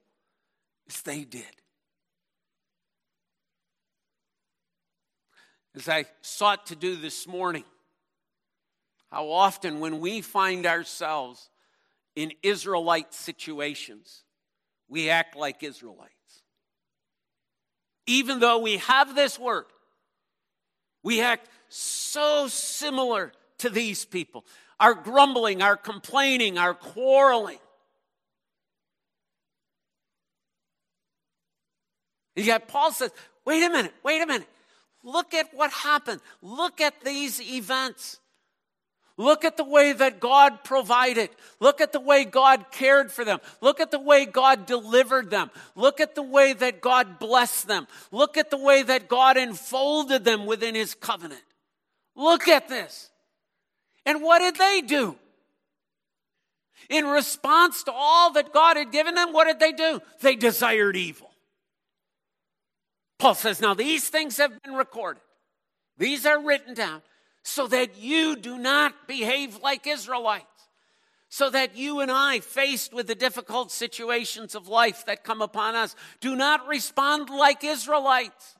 as 0.88 1.02
they 1.02 1.24
did. 1.24 1.59
As 5.80 5.88
I 5.88 6.06
sought 6.22 6.68
to 6.68 6.76
do 6.76 6.98
this 6.98 7.26
morning, 7.26 7.64
how 9.10 9.30
often 9.30 9.80
when 9.80 10.02
we 10.02 10.20
find 10.20 10.66
ourselves 10.66 11.50
in 12.18 12.34
Israelite 12.44 13.14
situations, 13.14 14.24
we 14.90 15.10
act 15.10 15.38
like 15.38 15.64
Israelites. 15.64 16.12
Even 18.06 18.42
though 18.42 18.60
we 18.60 18.76
have 18.78 19.16
this 19.16 19.40
word, 19.40 19.68
we 21.02 21.22
act 21.22 21.48
so 21.70 22.50
similar 22.50 23.32
to 23.60 23.70
these 23.70 24.04
people. 24.04 24.44
Our 24.82 24.94
grumbling, 24.94 25.62
our 25.62 25.78
complaining, 25.78 26.58
our 26.58 26.74
quarreling. 26.74 27.60
And 32.36 32.46
yet 32.46 32.68
Paul 32.68 32.92
says, 32.92 33.12
wait 33.46 33.64
a 33.64 33.70
minute, 33.70 33.94
wait 34.04 34.22
a 34.22 34.26
minute. 34.26 34.50
Look 35.04 35.34
at 35.34 35.54
what 35.54 35.72
happened. 35.72 36.22
Look 36.42 36.82
at 36.82 37.02
these 37.04 37.42
events. 37.42 38.20
Look 39.18 39.44
at 39.44 39.58
the 39.58 39.66
way 39.66 39.92
that 39.92 40.22
God 40.22 40.64
provided. 40.64 41.30
Look 41.60 41.82
at 41.82 41.92
the 41.92 42.00
way 42.00 42.24
God 42.24 42.72
cared 42.72 43.12
for 43.12 43.26
them. 43.26 43.40
Look 43.60 43.82
at 43.82 43.92
the 43.92 44.00
way 44.00 44.26
God 44.26 44.66
delivered 44.66 45.30
them. 45.30 45.52
Look 45.76 46.00
at 46.00 46.16
the 46.16 46.24
way 46.24 46.54
that 46.54 46.80
God 46.80 47.20
blessed 47.20 47.68
them. 47.68 47.88
Look 48.12 48.38
at 48.38 48.50
the 48.50 48.58
way 48.58 48.82
that 48.82 49.10
God 49.10 49.36
enfolded 49.36 50.24
them 50.24 50.46
within 50.46 50.74
His 50.74 50.96
covenant. 50.96 51.44
Look 52.16 52.48
at 52.48 52.70
this. 52.70 53.10
And 54.06 54.22
what 54.22 54.40
did 54.40 54.56
they 54.56 54.82
do? 54.88 55.18
In 56.90 57.06
response 57.06 57.84
to 57.84 57.92
all 57.94 58.32
that 58.32 58.54
God 58.54 58.78
had 58.78 58.92
given 58.92 59.16
them, 59.16 59.34
what 59.34 59.48
did 59.48 59.60
they 59.60 59.74
do? 59.74 60.02
They 60.22 60.36
desired 60.36 60.96
evil. 60.96 61.29
Paul 63.20 63.36
says, 63.36 63.62
Now 63.62 63.74
these 63.74 64.10
things 64.10 64.38
have 64.38 64.62
been 64.64 64.74
recorded, 64.74 65.22
these 65.98 66.26
are 66.26 66.42
written 66.42 66.74
down 66.74 67.02
so 67.44 67.68
that 67.68 67.98
you 67.98 68.36
do 68.36 68.58
not 68.58 69.08
behave 69.08 69.62
like 69.62 69.86
Israelites. 69.86 70.46
So 71.32 71.52
that 71.52 71.78
you 71.78 72.00
and 72.00 72.10
I, 72.10 72.40
faced 72.40 72.92
with 72.92 73.06
the 73.06 73.14
difficult 73.14 73.72
situations 73.72 74.56
of 74.56 74.68
life 74.68 75.06
that 75.06 75.24
come 75.24 75.44
upon 75.44 75.76
us, 75.76 75.96
do 76.22 76.36
not 76.36 76.68
respond 76.68 77.30
like 77.30 77.64
Israelites. 77.64 78.56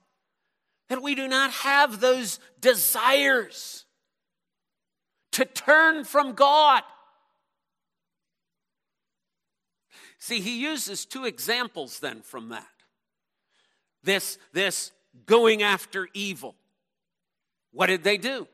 That 0.90 1.02
we 1.02 1.16
do 1.16 1.28
not 1.28 1.50
have 1.52 2.00
those 2.00 2.40
desires 2.62 3.86
to 5.32 5.46
turn 5.46 6.04
from 6.04 6.34
God. 6.34 6.84
See, 10.20 10.40
he 10.40 10.62
uses 10.62 11.06
two 11.06 11.26
examples 11.26 12.00
then 12.00 12.22
from 12.22 12.50
that. 12.50 12.68
This, 14.04 14.38
this 14.54 14.92
going 15.26 15.64
after 15.64 16.08
evil. 16.14 16.56
What 17.72 17.88
did 17.88 18.04
they 18.04 18.18
do? 18.18 18.48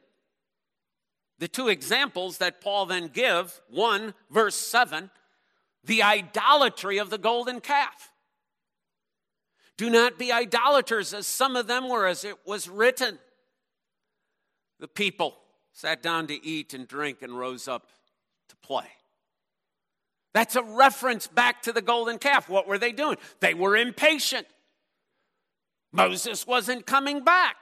The 1.39 1.47
two 1.47 1.67
examples 1.67 2.37
that 2.37 2.61
Paul 2.61 2.85
then 2.85 3.07
give 3.07 3.61
one, 3.69 4.13
verse 4.29 4.55
7, 4.55 5.09
the 5.83 6.03
idolatry 6.03 6.97
of 6.97 7.09
the 7.09 7.17
golden 7.17 7.59
calf. 7.59 8.11
Do 9.77 9.89
not 9.89 10.17
be 10.17 10.31
idolaters, 10.31 11.13
as 11.13 11.27
some 11.27 11.55
of 11.55 11.67
them 11.67 11.89
were, 11.89 12.07
as 12.07 12.23
it 12.23 12.37
was 12.45 12.69
written. 12.69 13.19
The 14.79 14.87
people 14.87 15.37
sat 15.73 16.01
down 16.01 16.27
to 16.27 16.45
eat 16.45 16.73
and 16.73 16.87
drink 16.87 17.21
and 17.21 17.37
rose 17.37 17.67
up 17.67 17.89
to 18.49 18.55
play. 18.57 18.87
That's 20.33 20.55
a 20.55 20.63
reference 20.63 21.27
back 21.27 21.61
to 21.63 21.73
the 21.73 21.81
golden 21.81 22.17
calf. 22.17 22.49
What 22.49 22.67
were 22.67 22.77
they 22.77 22.91
doing? 22.91 23.17
They 23.41 23.53
were 23.53 23.75
impatient. 23.75 24.47
Moses 25.95 26.45
wasn't 26.45 26.85
coming 26.85 27.23
back 27.23 27.55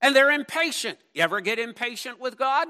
and 0.00 0.14
they're 0.14 0.32
impatient. 0.32 0.98
You 1.14 1.22
ever 1.22 1.40
get 1.40 1.58
impatient 1.58 2.20
with 2.20 2.36
God? 2.36 2.68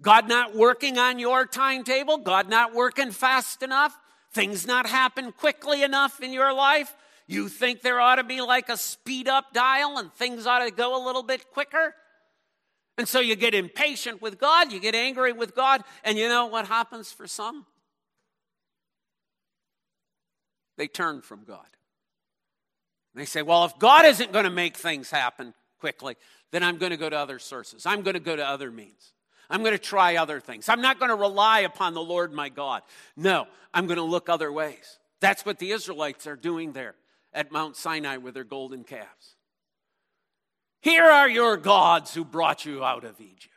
God 0.00 0.28
not 0.28 0.54
working 0.54 0.98
on 0.98 1.18
your 1.18 1.46
timetable? 1.46 2.18
God 2.18 2.48
not 2.48 2.74
working 2.74 3.10
fast 3.10 3.62
enough? 3.62 3.96
Things 4.32 4.66
not 4.66 4.86
happen 4.86 5.32
quickly 5.32 5.82
enough 5.82 6.20
in 6.20 6.32
your 6.32 6.52
life? 6.52 6.94
You 7.26 7.48
think 7.48 7.80
there 7.80 8.00
ought 8.00 8.16
to 8.16 8.24
be 8.24 8.40
like 8.42 8.68
a 8.68 8.76
speed 8.76 9.26
up 9.26 9.54
dial 9.54 9.96
and 9.96 10.12
things 10.12 10.46
ought 10.46 10.64
to 10.64 10.70
go 10.70 11.02
a 11.02 11.02
little 11.04 11.22
bit 11.22 11.50
quicker? 11.50 11.94
And 12.98 13.08
so 13.08 13.20
you 13.20 13.34
get 13.34 13.54
impatient 13.54 14.20
with 14.20 14.38
God, 14.38 14.70
you 14.70 14.78
get 14.78 14.94
angry 14.94 15.32
with 15.32 15.54
God, 15.54 15.82
and 16.04 16.18
you 16.18 16.28
know 16.28 16.46
what 16.46 16.68
happens 16.68 17.10
for 17.10 17.26
some? 17.26 17.66
They 20.76 20.86
turn 20.86 21.22
from 21.22 21.44
God. 21.44 21.66
They 23.14 23.24
say, 23.24 23.42
well, 23.42 23.64
if 23.64 23.78
God 23.78 24.04
isn't 24.06 24.32
going 24.32 24.44
to 24.44 24.50
make 24.50 24.76
things 24.76 25.10
happen, 25.10 25.54
quickly, 25.78 26.16
then 26.50 26.62
I'm 26.62 26.78
going 26.78 26.90
to 26.90 26.96
go 26.96 27.10
to 27.10 27.16
other 27.16 27.38
sources. 27.38 27.86
I'm 27.86 28.02
going 28.02 28.14
to 28.14 28.20
go 28.20 28.34
to 28.34 28.46
other 28.46 28.70
means. 28.70 29.12
I'm 29.50 29.60
going 29.60 29.72
to 29.72 29.78
try 29.78 30.16
other 30.16 30.40
things. 30.40 30.68
I'm 30.68 30.80
not 30.80 30.98
going 30.98 31.10
to 31.10 31.14
rely 31.14 31.60
upon 31.60 31.94
the 31.94 32.02
Lord 32.02 32.32
my 32.32 32.48
God. 32.48 32.82
No, 33.16 33.46
I'm 33.72 33.86
going 33.86 33.98
to 33.98 34.02
look 34.02 34.28
other 34.28 34.50
ways. 34.50 34.98
That's 35.20 35.44
what 35.44 35.58
the 35.58 35.70
Israelites 35.70 36.26
are 36.26 36.36
doing 36.36 36.72
there 36.72 36.94
at 37.32 37.52
Mount 37.52 37.76
Sinai 37.76 38.16
with 38.16 38.34
their 38.34 38.44
golden 38.44 38.82
calves. 38.82 39.36
Here 40.80 41.04
are 41.04 41.28
your 41.28 41.56
gods 41.56 42.14
who 42.14 42.24
brought 42.24 42.64
you 42.64 42.82
out 42.82 43.04
of 43.04 43.20
Egypt. 43.20 43.50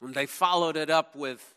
And 0.00 0.14
they 0.14 0.26
followed 0.26 0.76
it 0.76 0.90
up 0.90 1.16
with 1.16 1.54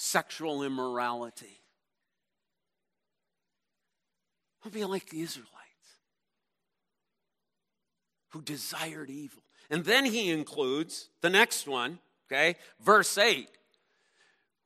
sexual 0.00 0.62
immorality. 0.62 1.60
We'll 4.62 4.70
be 4.70 4.84
like 4.84 5.10
the 5.10 5.22
Israelites 5.22 5.48
who 8.28 8.40
desired 8.40 9.10
evil. 9.10 9.42
And 9.70 9.84
then 9.84 10.04
he 10.04 10.30
includes 10.30 11.08
the 11.20 11.30
next 11.30 11.66
one, 11.66 11.98
okay, 12.30 12.54
verse 12.80 13.18
8. 13.18 13.48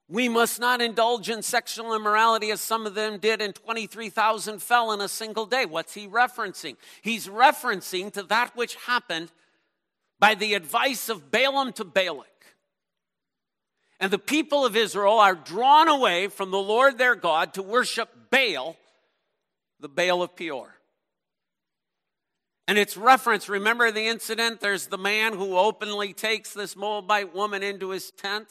We 0.06 0.28
must 0.28 0.60
not 0.60 0.82
indulge 0.82 1.30
in 1.30 1.40
sexual 1.40 1.94
immorality 1.94 2.50
as 2.50 2.60
some 2.60 2.84
of 2.84 2.94
them 2.94 3.18
did, 3.18 3.40
and 3.40 3.54
23,000 3.54 4.60
fell 4.62 4.92
in 4.92 5.00
a 5.00 5.08
single 5.08 5.46
day. 5.46 5.64
What's 5.64 5.94
he 5.94 6.06
referencing? 6.06 6.76
He's 7.00 7.26
referencing 7.26 8.12
to 8.12 8.22
that 8.24 8.54
which 8.54 8.74
happened 8.74 9.32
by 10.18 10.34
the 10.34 10.52
advice 10.52 11.08
of 11.08 11.30
Balaam 11.30 11.72
to 11.74 11.84
Balak. 11.84 12.31
And 14.02 14.10
the 14.10 14.18
people 14.18 14.66
of 14.66 14.74
Israel 14.74 15.20
are 15.20 15.36
drawn 15.36 15.86
away 15.86 16.26
from 16.26 16.50
the 16.50 16.58
Lord 16.58 16.98
their 16.98 17.14
God 17.14 17.54
to 17.54 17.62
worship 17.62 18.10
Baal, 18.30 18.76
the 19.78 19.88
Baal 19.88 20.22
of 20.22 20.34
Peor. 20.34 20.74
And 22.66 22.78
it's 22.78 22.96
reference, 22.96 23.48
remember 23.48 23.92
the 23.92 24.08
incident? 24.08 24.60
There's 24.60 24.88
the 24.88 24.98
man 24.98 25.34
who 25.34 25.56
openly 25.56 26.12
takes 26.12 26.52
this 26.52 26.74
Moabite 26.74 27.32
woman 27.32 27.62
into 27.62 27.90
his 27.90 28.10
tent, 28.10 28.48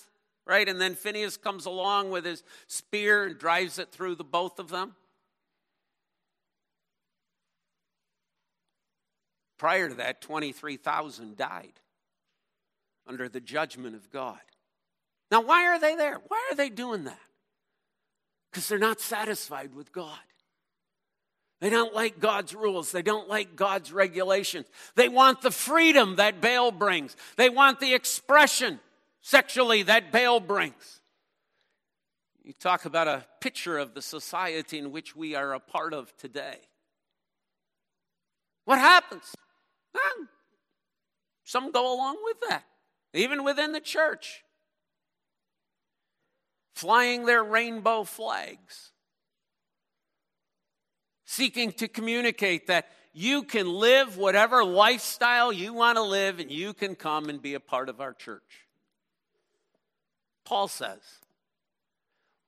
right? 0.47 0.69
And 0.69 0.79
then 0.79 0.95
Phineas 0.95 1.35
comes 1.35 1.65
along 1.65 2.11
with 2.11 2.23
his 2.23 2.43
spear 2.67 3.25
and 3.25 3.37
drives 3.37 3.77
it 3.77 3.91
through 3.91 4.15
the 4.15 4.23
both 4.23 4.57
of 4.57 4.69
them. 4.69 4.95
Prior 9.57 9.89
to 9.89 9.95
that, 9.95 10.21
23,000 10.21 11.35
died 11.35 11.73
under 13.05 13.27
the 13.27 13.41
judgment 13.41 13.95
of 13.95 14.09
God. 14.11 14.39
Now, 15.31 15.41
why 15.41 15.65
are 15.67 15.79
they 15.79 15.95
there? 15.95 16.19
Why 16.27 16.49
are 16.51 16.55
they 16.55 16.69
doing 16.69 17.05
that? 17.05 17.19
Because 18.51 18.67
they're 18.67 18.77
not 18.77 18.99
satisfied 18.99 19.73
with 19.73 19.93
God. 19.93 20.19
They 21.61 21.69
don't 21.69 21.93
like 21.93 22.19
God's 22.19 22.53
rules. 22.53 22.91
They 22.91 23.03
don't 23.03 23.29
like 23.29 23.55
God's 23.55 23.93
regulations. 23.93 24.65
They 24.95 25.07
want 25.07 25.41
the 25.41 25.51
freedom 25.51 26.17
that 26.17 26.41
Baal 26.41 26.71
brings. 26.71 27.15
They 27.37 27.49
want 27.49 27.79
the 27.79 27.93
expression 27.93 28.79
sexually 29.21 29.83
that 29.83 30.11
Baal 30.11 30.39
brings. 30.39 31.01
You 32.43 32.53
talk 32.53 32.85
about 32.85 33.07
a 33.07 33.23
picture 33.39 33.77
of 33.77 33.93
the 33.93 34.01
society 34.01 34.79
in 34.79 34.91
which 34.91 35.15
we 35.15 35.35
are 35.35 35.53
a 35.53 35.59
part 35.59 35.93
of 35.93 36.15
today. 36.17 36.57
What 38.65 38.79
happens? 38.79 39.35
Well, 39.93 40.27
some 41.43 41.71
go 41.71 41.93
along 41.93 42.17
with 42.23 42.37
that, 42.49 42.65
even 43.13 43.43
within 43.43 43.71
the 43.71 43.79
church, 43.79 44.43
flying 46.73 47.25
their 47.25 47.43
rainbow 47.43 48.03
flags 48.03 48.91
seeking 51.31 51.71
to 51.71 51.87
communicate 51.87 52.67
that 52.67 52.89
you 53.13 53.43
can 53.43 53.65
live 53.71 54.17
whatever 54.17 54.65
lifestyle 54.65 55.51
you 55.51 55.73
want 55.73 55.95
to 55.95 56.03
live 56.03 56.39
and 56.39 56.51
you 56.51 56.73
can 56.73 56.93
come 56.93 57.29
and 57.29 57.41
be 57.41 57.53
a 57.53 57.59
part 57.59 57.87
of 57.87 58.01
our 58.01 58.13
church. 58.13 58.67
Paul 60.43 60.67
says, 60.67 60.99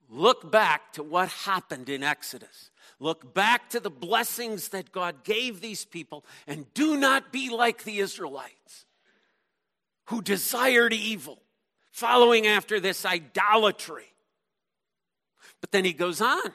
look 0.10 0.52
back 0.52 0.92
to 0.94 1.04
what 1.04 1.30
happened 1.30 1.88
in 1.88 2.04
Exodus. 2.04 2.72
Look 3.00 3.34
back 3.34 3.70
to 3.70 3.80
the 3.80 3.90
blessings 3.90 4.70
that 4.70 4.92
God 4.92 5.24
gave 5.24 5.62
these 5.62 5.86
people 5.86 6.26
and 6.46 6.72
do 6.74 6.98
not 6.98 7.32
be 7.32 7.50
like 7.50 7.86
the 7.86 8.00
Israelites 8.00 8.86
who 10.08 10.22
desired 10.22 10.92
evil, 10.92 11.42
following 11.92 12.48
after 12.48 12.82
this 12.82 13.06
idolatry. 13.06 14.13
But 15.64 15.72
then 15.72 15.86
he 15.86 15.94
goes 15.94 16.20
on. 16.20 16.52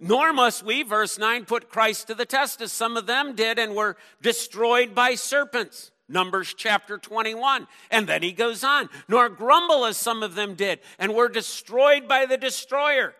Nor 0.00 0.32
must 0.32 0.64
we, 0.64 0.82
verse 0.82 1.20
9, 1.20 1.44
put 1.44 1.68
Christ 1.68 2.08
to 2.08 2.16
the 2.16 2.24
test 2.24 2.60
as 2.60 2.72
some 2.72 2.96
of 2.96 3.06
them 3.06 3.36
did 3.36 3.60
and 3.60 3.76
were 3.76 3.96
destroyed 4.20 4.92
by 4.92 5.14
serpents. 5.14 5.92
Numbers 6.08 6.52
chapter 6.52 6.98
21. 6.98 7.68
And 7.92 8.08
then 8.08 8.24
he 8.24 8.32
goes 8.32 8.64
on, 8.64 8.88
nor 9.06 9.28
grumble 9.28 9.84
as 9.86 9.96
some 9.96 10.24
of 10.24 10.34
them 10.34 10.56
did 10.56 10.80
and 10.98 11.14
were 11.14 11.28
destroyed 11.28 12.08
by 12.08 12.26
the 12.26 12.36
destroyer. 12.36 13.14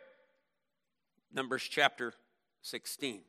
Numbers 1.33 1.63
chapter 1.63 2.13
16. 2.63 3.21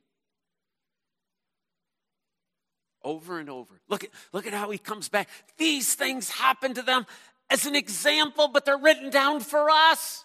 Over 3.03 3.37
and 3.37 3.47
over. 3.47 3.79
Look 3.87 4.05
at, 4.05 4.09
look 4.33 4.47
at 4.47 4.53
how 4.53 4.71
he 4.71 4.79
comes 4.79 5.07
back. 5.07 5.29
These 5.59 5.93
things 5.93 6.31
happen 6.31 6.73
to 6.73 6.81
them 6.81 7.05
as 7.51 7.67
an 7.67 7.75
example, 7.75 8.47
but 8.47 8.65
they're 8.65 8.75
written 8.75 9.11
down 9.11 9.41
for 9.41 9.69
us. 9.69 10.23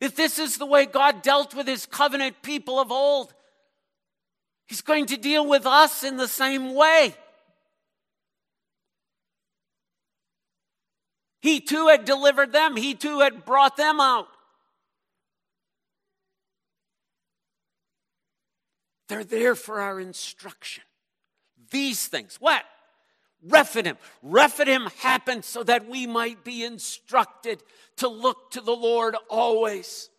If 0.00 0.16
this 0.16 0.38
is 0.38 0.56
the 0.56 0.66
way 0.66 0.86
God 0.86 1.22
dealt 1.22 1.54
with 1.54 1.66
his 1.66 1.84
covenant 1.84 2.42
people 2.42 2.80
of 2.80 2.90
old, 2.90 3.34
he's 4.66 4.80
going 4.80 5.06
to 5.06 5.16
deal 5.16 5.46
with 5.46 5.66
us 5.66 6.02
in 6.02 6.16
the 6.16 6.28
same 6.28 6.74
way. 6.74 7.14
He 11.42 11.60
too 11.60 11.88
had 11.88 12.04
delivered 12.04 12.52
them, 12.52 12.76
he 12.76 12.94
too 12.94 13.20
had 13.20 13.44
brought 13.44 13.76
them 13.76 14.00
out. 14.00 14.28
They're 19.08 19.24
there 19.24 19.56
for 19.56 19.80
our 19.80 19.98
instruction. 19.98 20.84
These 21.70 22.06
things. 22.06 22.36
What? 22.40 22.62
Rephidim. 23.42 23.96
Rephidim 24.22 24.86
happened 24.98 25.44
so 25.44 25.62
that 25.62 25.88
we 25.88 26.06
might 26.06 26.44
be 26.44 26.64
instructed 26.64 27.62
to 27.96 28.08
look 28.08 28.50
to 28.52 28.60
the 28.60 28.74
Lord 28.74 29.16
always, 29.28 30.10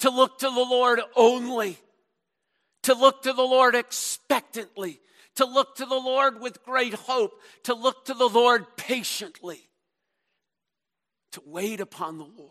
to 0.00 0.10
look 0.10 0.38
to 0.40 0.46
the 0.46 0.66
Lord 0.68 1.00
only, 1.16 1.78
to 2.82 2.94
look 2.94 3.22
to 3.22 3.32
the 3.32 3.42
Lord 3.42 3.74
expectantly, 3.74 5.00
to 5.36 5.46
look 5.46 5.76
to 5.76 5.86
the 5.86 5.94
Lord 5.94 6.40
with 6.40 6.62
great 6.64 6.94
hope, 6.94 7.40
to 7.64 7.74
look 7.74 8.04
to 8.06 8.14
the 8.14 8.28
Lord 8.28 8.76
patiently, 8.76 9.68
to 11.32 11.42
wait 11.46 11.80
upon 11.80 12.18
the 12.18 12.24
Lord, 12.24 12.50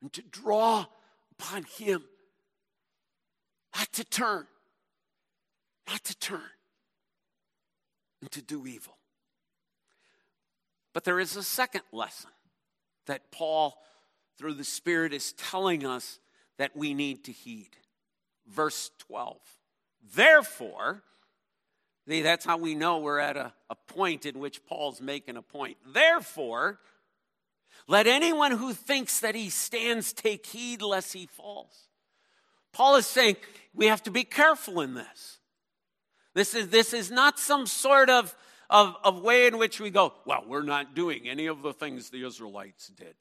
and 0.00 0.12
to 0.14 0.22
draw 0.22 0.86
upon 1.32 1.64
Him, 1.64 2.04
not 3.76 3.92
to 3.92 4.04
turn, 4.04 4.46
not 5.86 6.02
to 6.04 6.16
turn 6.16 6.40
and 8.22 8.30
to 8.30 8.40
do 8.40 8.66
evil. 8.66 8.96
But 10.94 11.04
there 11.04 11.20
is 11.20 11.36
a 11.36 11.42
second 11.42 11.82
lesson 11.92 12.30
that 13.06 13.30
Paul, 13.32 13.74
through 14.38 14.54
the 14.54 14.64
Spirit, 14.64 15.12
is 15.12 15.32
telling 15.34 15.84
us 15.84 16.20
that 16.56 16.76
we 16.76 16.94
need 16.94 17.24
to 17.24 17.32
heed. 17.32 17.70
Verse 18.46 18.90
12. 19.08 19.36
Therefore, 20.14 21.02
see, 22.08 22.22
that's 22.22 22.44
how 22.44 22.56
we 22.56 22.74
know 22.74 22.98
we're 22.98 23.18
at 23.18 23.36
a, 23.36 23.52
a 23.68 23.74
point 23.74 24.24
in 24.24 24.38
which 24.38 24.64
Paul's 24.64 25.00
making 25.00 25.36
a 25.36 25.42
point. 25.42 25.76
Therefore, 25.86 26.78
let 27.88 28.06
anyone 28.06 28.52
who 28.52 28.72
thinks 28.72 29.20
that 29.20 29.34
he 29.34 29.50
stands 29.50 30.12
take 30.12 30.46
heed 30.46 30.82
lest 30.82 31.12
he 31.12 31.26
falls. 31.26 31.88
Paul 32.72 32.96
is 32.96 33.06
saying 33.06 33.36
we 33.74 33.86
have 33.86 34.02
to 34.04 34.10
be 34.10 34.24
careful 34.24 34.80
in 34.80 34.94
this. 34.94 35.38
This 36.34 36.54
is, 36.54 36.68
this 36.68 36.94
is 36.94 37.10
not 37.10 37.38
some 37.38 37.66
sort 37.66 38.08
of, 38.08 38.34
of, 38.70 38.96
of 39.04 39.20
way 39.20 39.46
in 39.46 39.58
which 39.58 39.80
we 39.80 39.90
go, 39.90 40.14
well, 40.24 40.44
we're 40.46 40.62
not 40.62 40.94
doing 40.94 41.28
any 41.28 41.46
of 41.46 41.62
the 41.62 41.72
things 41.72 42.10
the 42.10 42.26
Israelites 42.26 42.88
did. 42.88 43.14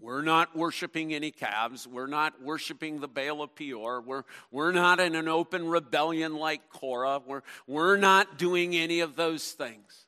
We're 0.00 0.22
not 0.22 0.54
worshiping 0.54 1.14
any 1.14 1.30
calves. 1.30 1.86
We're 1.86 2.06
not 2.06 2.42
worshiping 2.42 3.00
the 3.00 3.08
Baal 3.08 3.42
of 3.42 3.54
Peor. 3.54 4.00
We're, 4.02 4.24
we're 4.50 4.72
not 4.72 5.00
in 5.00 5.14
an 5.14 5.28
open 5.28 5.66
rebellion 5.68 6.36
like 6.36 6.68
Korah. 6.70 7.22
We're, 7.26 7.42
we're 7.66 7.96
not 7.96 8.38
doing 8.38 8.76
any 8.76 9.00
of 9.00 9.16
those 9.16 9.52
things. 9.52 10.06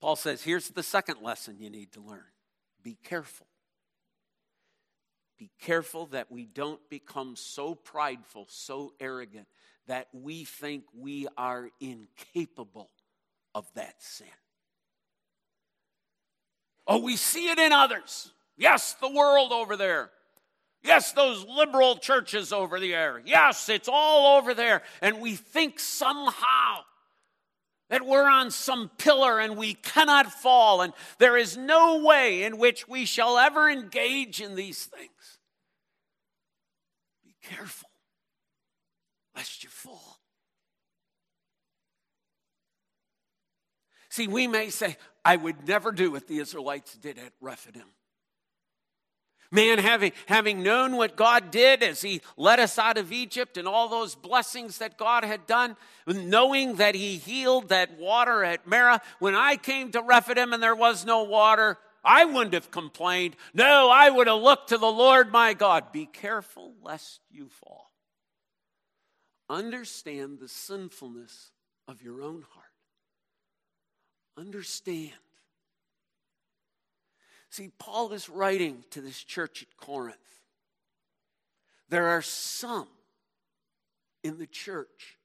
Paul 0.00 0.16
says, 0.16 0.42
here's 0.42 0.68
the 0.70 0.82
second 0.82 1.16
lesson 1.22 1.56
you 1.60 1.70
need 1.70 1.92
to 1.92 2.00
learn 2.00 2.24
be 2.82 2.96
careful. 3.04 3.46
Be 5.40 5.50
careful 5.58 6.04
that 6.08 6.30
we 6.30 6.44
don't 6.44 6.78
become 6.90 7.34
so 7.34 7.74
prideful, 7.74 8.44
so 8.50 8.92
arrogant, 9.00 9.48
that 9.86 10.08
we 10.12 10.44
think 10.44 10.84
we 10.94 11.28
are 11.38 11.70
incapable 11.80 12.90
of 13.54 13.66
that 13.74 13.94
sin. 14.00 14.26
Oh, 16.86 16.98
we 16.98 17.16
see 17.16 17.48
it 17.48 17.58
in 17.58 17.72
others. 17.72 18.30
Yes, 18.58 18.92
the 19.00 19.08
world 19.08 19.50
over 19.50 19.78
there. 19.78 20.10
Yes, 20.82 21.12
those 21.12 21.46
liberal 21.46 21.96
churches 21.96 22.52
over 22.52 22.78
there. 22.78 23.22
Yes, 23.24 23.70
it's 23.70 23.88
all 23.90 24.36
over 24.38 24.52
there. 24.52 24.82
And 25.00 25.22
we 25.22 25.36
think 25.36 25.80
somehow 25.80 26.80
that 27.88 28.06
we're 28.06 28.28
on 28.28 28.50
some 28.50 28.90
pillar 28.98 29.40
and 29.40 29.56
we 29.56 29.74
cannot 29.74 30.30
fall, 30.30 30.80
and 30.80 30.92
there 31.18 31.36
is 31.36 31.56
no 31.56 32.04
way 32.04 32.44
in 32.44 32.58
which 32.58 32.86
we 32.86 33.04
shall 33.04 33.38
ever 33.38 33.68
engage 33.68 34.40
in 34.40 34.54
these 34.54 34.84
things. 34.84 35.10
Careful 37.50 37.90
lest 39.34 39.64
you 39.64 39.70
fall. 39.70 40.20
See, 44.08 44.26
we 44.26 44.46
may 44.46 44.70
say, 44.70 44.96
I 45.24 45.36
would 45.36 45.66
never 45.66 45.92
do 45.92 46.10
what 46.10 46.26
the 46.26 46.38
Israelites 46.38 46.96
did 46.96 47.18
at 47.18 47.32
Rephidim. 47.40 47.86
Man, 49.52 49.78
having, 49.78 50.12
having 50.26 50.62
known 50.62 50.96
what 50.96 51.16
God 51.16 51.50
did 51.50 51.82
as 51.82 52.02
He 52.02 52.20
led 52.36 52.60
us 52.60 52.78
out 52.78 52.98
of 52.98 53.12
Egypt 53.12 53.56
and 53.56 53.66
all 53.66 53.88
those 53.88 54.14
blessings 54.14 54.78
that 54.78 54.96
God 54.96 55.24
had 55.24 55.46
done, 55.46 55.76
knowing 56.06 56.76
that 56.76 56.94
He 56.94 57.16
healed 57.16 57.68
that 57.70 57.98
water 57.98 58.44
at 58.44 58.66
Marah, 58.66 59.00
when 59.18 59.34
I 59.34 59.56
came 59.56 59.90
to 59.92 60.02
Rephidim 60.02 60.52
and 60.52 60.62
there 60.62 60.76
was 60.76 61.04
no 61.04 61.24
water, 61.24 61.78
I 62.02 62.24
wouldn't 62.24 62.54
have 62.54 62.70
complained. 62.70 63.36
No, 63.52 63.90
I 63.90 64.08
would 64.08 64.26
have 64.26 64.40
looked 64.40 64.70
to 64.70 64.78
the 64.78 64.86
Lord 64.86 65.30
my 65.30 65.54
God. 65.54 65.92
Be 65.92 66.06
careful 66.06 66.74
lest 66.82 67.20
you 67.30 67.48
fall 67.48 67.90
understand 69.50 70.38
the 70.38 70.48
sinfulness 70.48 71.50
of 71.88 72.02
your 72.02 72.22
own 72.22 72.44
heart. 72.52 72.66
Understand. 74.38 75.12
See, 77.50 77.70
Paul 77.78 78.12
is 78.12 78.28
writing 78.28 78.84
to 78.90 79.00
this 79.00 79.22
church 79.22 79.62
at 79.62 79.76
Corinth. 79.76 80.16
There 81.88 82.06
are 82.06 82.22
some 82.22 82.86
in 84.22 84.38
the 84.38 84.46
church 84.46 85.18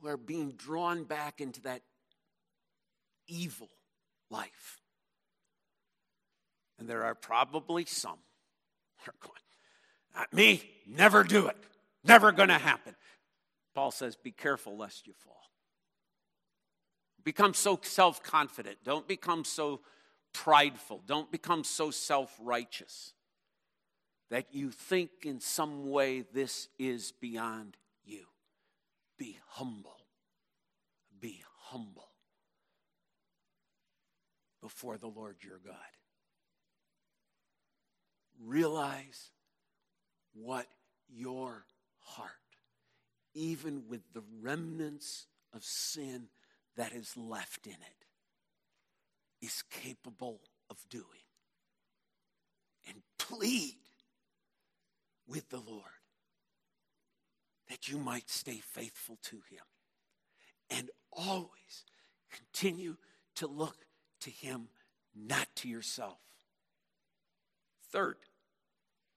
who 0.00 0.08
are 0.08 0.16
being 0.16 0.52
drawn 0.52 1.04
back 1.04 1.42
into 1.42 1.60
that 1.62 1.82
evil 3.28 3.68
life. 4.30 4.80
And 6.78 6.88
there 6.88 7.04
are 7.04 7.14
probably 7.14 7.84
some 7.84 8.18
are 9.08 9.14
going, 9.20 9.40
not 10.14 10.32
me, 10.32 10.62
never 10.86 11.22
do 11.22 11.46
it, 11.46 11.56
never 12.04 12.32
going 12.32 12.48
to 12.48 12.58
happen. 12.58 12.94
Paul 13.74 13.90
says, 13.90 14.16
be 14.16 14.30
careful 14.30 14.76
lest 14.76 15.06
you 15.06 15.12
fall. 15.12 15.34
Become 17.24 17.54
so 17.54 17.78
self 17.82 18.22
confident. 18.22 18.78
Don't 18.84 19.08
become 19.08 19.44
so 19.44 19.80
prideful. 20.32 21.02
Don't 21.06 21.30
become 21.30 21.64
so 21.64 21.90
self 21.90 22.34
righteous 22.40 23.12
that 24.30 24.46
you 24.52 24.70
think 24.70 25.10
in 25.24 25.40
some 25.40 25.90
way 25.90 26.22
this 26.32 26.68
is 26.78 27.12
beyond 27.20 27.76
you. 28.04 28.26
Be 29.18 29.38
humble. 29.48 29.96
Be 31.20 31.42
humble 31.62 32.10
before 34.62 34.96
the 34.96 35.08
Lord 35.08 35.36
your 35.42 35.58
God. 35.58 35.74
Realize 38.44 39.30
what 40.34 40.66
your 41.08 41.64
heart, 41.98 42.30
even 43.34 43.84
with 43.88 44.02
the 44.12 44.22
remnants 44.40 45.26
of 45.52 45.64
sin 45.64 46.28
that 46.76 46.92
is 46.92 47.16
left 47.16 47.66
in 47.66 47.72
it, 47.72 48.06
is 49.40 49.62
capable 49.70 50.40
of 50.70 50.76
doing. 50.88 51.04
And 52.88 53.02
plead 53.18 53.76
with 55.26 55.48
the 55.48 55.60
Lord 55.60 55.82
that 57.68 57.88
you 57.88 57.98
might 57.98 58.30
stay 58.30 58.58
faithful 58.58 59.18
to 59.22 59.36
Him 59.50 59.64
and 60.70 60.90
always 61.12 61.84
continue 62.30 62.96
to 63.36 63.46
look 63.46 63.76
to 64.20 64.30
Him, 64.30 64.68
not 65.14 65.48
to 65.56 65.68
yourself. 65.68 66.18
Third, 67.90 68.16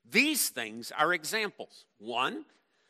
these 0.10 0.50
things 0.50 0.92
are 0.98 1.14
examples. 1.14 1.86
One, 1.98 2.46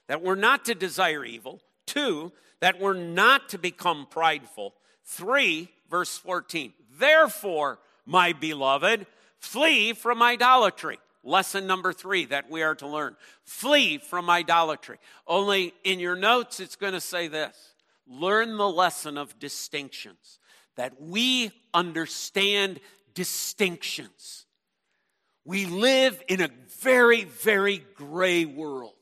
that 0.08 0.22
we're 0.22 0.36
not 0.36 0.66
to 0.66 0.76
desire 0.76 1.24
evil. 1.24 1.62
Two, 1.86 2.32
that 2.62 2.80
we're 2.80 2.94
not 2.94 3.50
to 3.50 3.58
become 3.58 4.08
prideful. 4.10 4.74
Three, 5.06 5.70
verse 5.90 6.18
14, 6.18 6.74
therefore, 6.98 7.80
my 8.06 8.34
beloved, 8.34 9.08
flee 9.40 9.94
from 9.94 10.22
idolatry. 10.22 11.00
Lesson 11.24 11.68
number 11.68 11.92
three 11.92 12.26
that 12.26 12.50
we 12.50 12.64
are 12.64 12.76
to 12.76 12.88
learn 12.88 13.16
flee 13.44 13.98
from 13.98 14.30
idolatry. 14.30 14.98
Only 15.28 15.74
in 15.84 16.00
your 16.00 16.16
notes, 16.16 16.60
it's 16.60 16.78
going 16.78 16.94
to 16.94 17.02
say 17.02 17.28
this 17.28 17.74
learn 18.08 18.58
the 18.58 18.70
lesson 18.70 19.18
of 19.18 19.38
distinctions, 19.38 20.40
that 20.76 21.02
we 21.02 21.52
understand 21.74 22.80
distinctions. 23.14 24.46
We 25.46 25.66
live 25.66 26.22
in 26.28 26.42
a 26.42 26.50
very, 26.82 27.24
very 27.24 27.84
gray 27.96 28.46
world. 28.46 28.94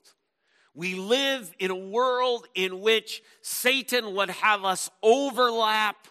We 0.74 0.96
live 0.96 1.52
in 1.60 1.72
a 1.72 1.76
world 1.76 2.48
in 2.54 2.82
which 2.82 3.24
Satan 3.42 4.14
would 4.14 4.30
have 4.30 4.64
us 4.64 4.90
overlap 5.02 6.08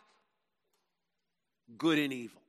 good 1.79 1.99
and 1.99 2.13
evil. 2.13 2.43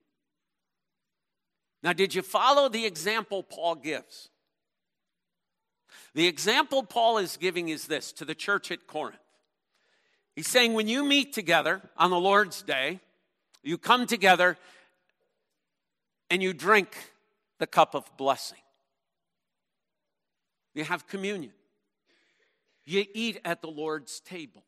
Now, 1.84 1.94
did 1.94 2.16
you 2.16 2.22
follow 2.22 2.70
the 2.70 2.86
example 2.86 3.44
Paul 3.44 3.76
gives? 3.76 4.30
The 6.16 6.28
example 6.28 6.82
Paul 6.82 7.20
is 7.20 7.38
giving 7.38 7.70
is 7.70 7.86
this 7.86 8.12
to 8.14 8.26
the 8.26 8.34
church 8.34 8.72
at 8.72 8.88
Corinth. 8.88 9.20
He's 10.36 10.48
saying, 10.48 10.74
when 10.74 10.88
you 10.88 11.04
meet 11.04 11.34
together 11.34 11.82
on 11.98 12.10
the 12.10 12.20
Lord's 12.20 12.64
day, 12.64 13.00
you 13.64 13.78
come 13.78 14.08
together 14.08 14.58
and 16.30 16.42
you 16.42 16.54
drink 16.54 16.96
the 17.60 17.68
cup 17.68 17.96
of 17.96 18.10
blessing. 18.18 18.60
You 20.74 20.84
have 20.84 21.08
communion. 21.08 21.54
You 22.86 23.06
eat 23.14 23.40
at 23.44 23.62
the 23.62 23.68
Lord's 23.68 24.20
table. 24.20 24.64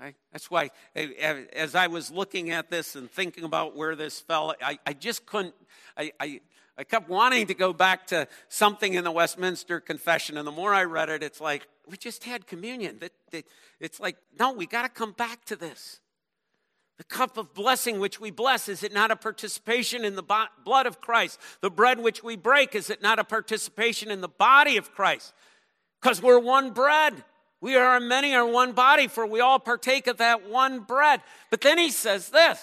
Right? 0.00 0.14
That's 0.32 0.50
why, 0.50 0.70
eh, 0.96 1.08
eh, 1.18 1.44
as 1.54 1.74
I 1.74 1.88
was 1.88 2.10
looking 2.10 2.50
at 2.50 2.70
this 2.70 2.96
and 2.96 3.10
thinking 3.10 3.44
about 3.44 3.76
where 3.76 3.94
this 3.94 4.20
fell, 4.20 4.54
I, 4.62 4.78
I 4.86 4.94
just 4.94 5.26
couldn't, 5.26 5.54
I, 5.96 6.12
I, 6.18 6.40
I 6.78 6.84
kept 6.84 7.10
wanting 7.10 7.48
to 7.48 7.54
go 7.54 7.74
back 7.74 8.06
to 8.06 8.26
something 8.48 8.94
in 8.94 9.04
the 9.04 9.10
Westminster 9.10 9.80
Confession. 9.80 10.38
And 10.38 10.46
the 10.46 10.52
more 10.52 10.72
I 10.72 10.84
read 10.84 11.10
it, 11.10 11.22
it's 11.22 11.40
like, 11.40 11.66
we 11.86 11.98
just 11.98 12.24
had 12.24 12.46
communion. 12.46 13.00
It's 13.80 14.00
like, 14.00 14.16
no, 14.38 14.52
we 14.52 14.66
got 14.66 14.82
to 14.82 14.88
come 14.88 15.12
back 15.12 15.44
to 15.46 15.56
this. 15.56 16.00
The 17.00 17.04
cup 17.04 17.38
of 17.38 17.54
blessing 17.54 17.98
which 17.98 18.20
we 18.20 18.30
bless, 18.30 18.68
is 18.68 18.82
it 18.82 18.92
not 18.92 19.10
a 19.10 19.16
participation 19.16 20.04
in 20.04 20.16
the 20.16 20.46
blood 20.66 20.84
of 20.84 21.00
Christ? 21.00 21.40
The 21.62 21.70
bread 21.70 21.98
which 21.98 22.22
we 22.22 22.36
break, 22.36 22.74
is 22.74 22.90
it 22.90 23.00
not 23.00 23.18
a 23.18 23.24
participation 23.24 24.10
in 24.10 24.20
the 24.20 24.28
body 24.28 24.76
of 24.76 24.92
Christ? 24.92 25.32
Because 25.98 26.20
we're 26.20 26.38
one 26.38 26.72
bread. 26.72 27.24
We 27.62 27.74
are 27.74 27.98
many 28.00 28.34
are 28.34 28.44
one 28.44 28.72
body, 28.72 29.08
for 29.08 29.24
we 29.24 29.40
all 29.40 29.58
partake 29.58 30.08
of 30.08 30.18
that 30.18 30.46
one 30.46 30.80
bread. 30.80 31.22
But 31.48 31.62
then 31.62 31.78
he 31.78 31.90
says 31.90 32.28
this. 32.28 32.60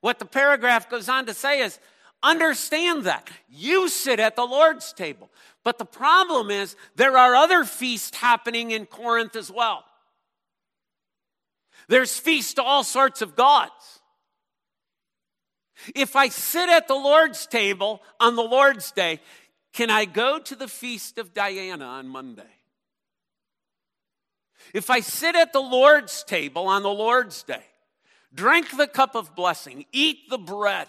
What 0.00 0.20
the 0.20 0.26
paragraph 0.26 0.88
goes 0.88 1.08
on 1.08 1.26
to 1.26 1.34
say 1.34 1.60
is 1.60 1.80
understand 2.22 3.02
that. 3.02 3.28
You 3.48 3.88
sit 3.88 4.20
at 4.20 4.36
the 4.36 4.46
Lord's 4.46 4.92
table. 4.92 5.28
But 5.64 5.78
the 5.78 5.84
problem 5.84 6.52
is 6.52 6.76
there 6.94 7.18
are 7.18 7.34
other 7.34 7.64
feasts 7.64 8.16
happening 8.16 8.70
in 8.70 8.86
Corinth 8.86 9.34
as 9.34 9.50
well. 9.50 9.82
There's 11.88 12.18
feasts 12.18 12.54
to 12.54 12.62
all 12.62 12.84
sorts 12.84 13.22
of 13.22 13.36
gods. 13.36 14.00
If 15.94 16.16
I 16.16 16.28
sit 16.28 16.68
at 16.68 16.88
the 16.88 16.94
Lord's 16.94 17.46
table 17.46 18.02
on 18.18 18.34
the 18.34 18.42
Lord's 18.42 18.90
day, 18.90 19.20
can 19.72 19.90
I 19.90 20.04
go 20.06 20.38
to 20.38 20.56
the 20.56 20.68
feast 20.68 21.18
of 21.18 21.34
Diana 21.34 21.84
on 21.84 22.08
Monday? 22.08 22.42
If 24.72 24.90
I 24.90 25.00
sit 25.00 25.36
at 25.36 25.52
the 25.52 25.60
Lord's 25.60 26.24
table 26.24 26.66
on 26.66 26.82
the 26.82 26.88
Lord's 26.88 27.42
day, 27.42 27.62
drink 28.34 28.76
the 28.76 28.88
cup 28.88 29.14
of 29.14 29.34
blessing, 29.34 29.84
eat 29.92 30.28
the 30.28 30.38
bread, 30.38 30.88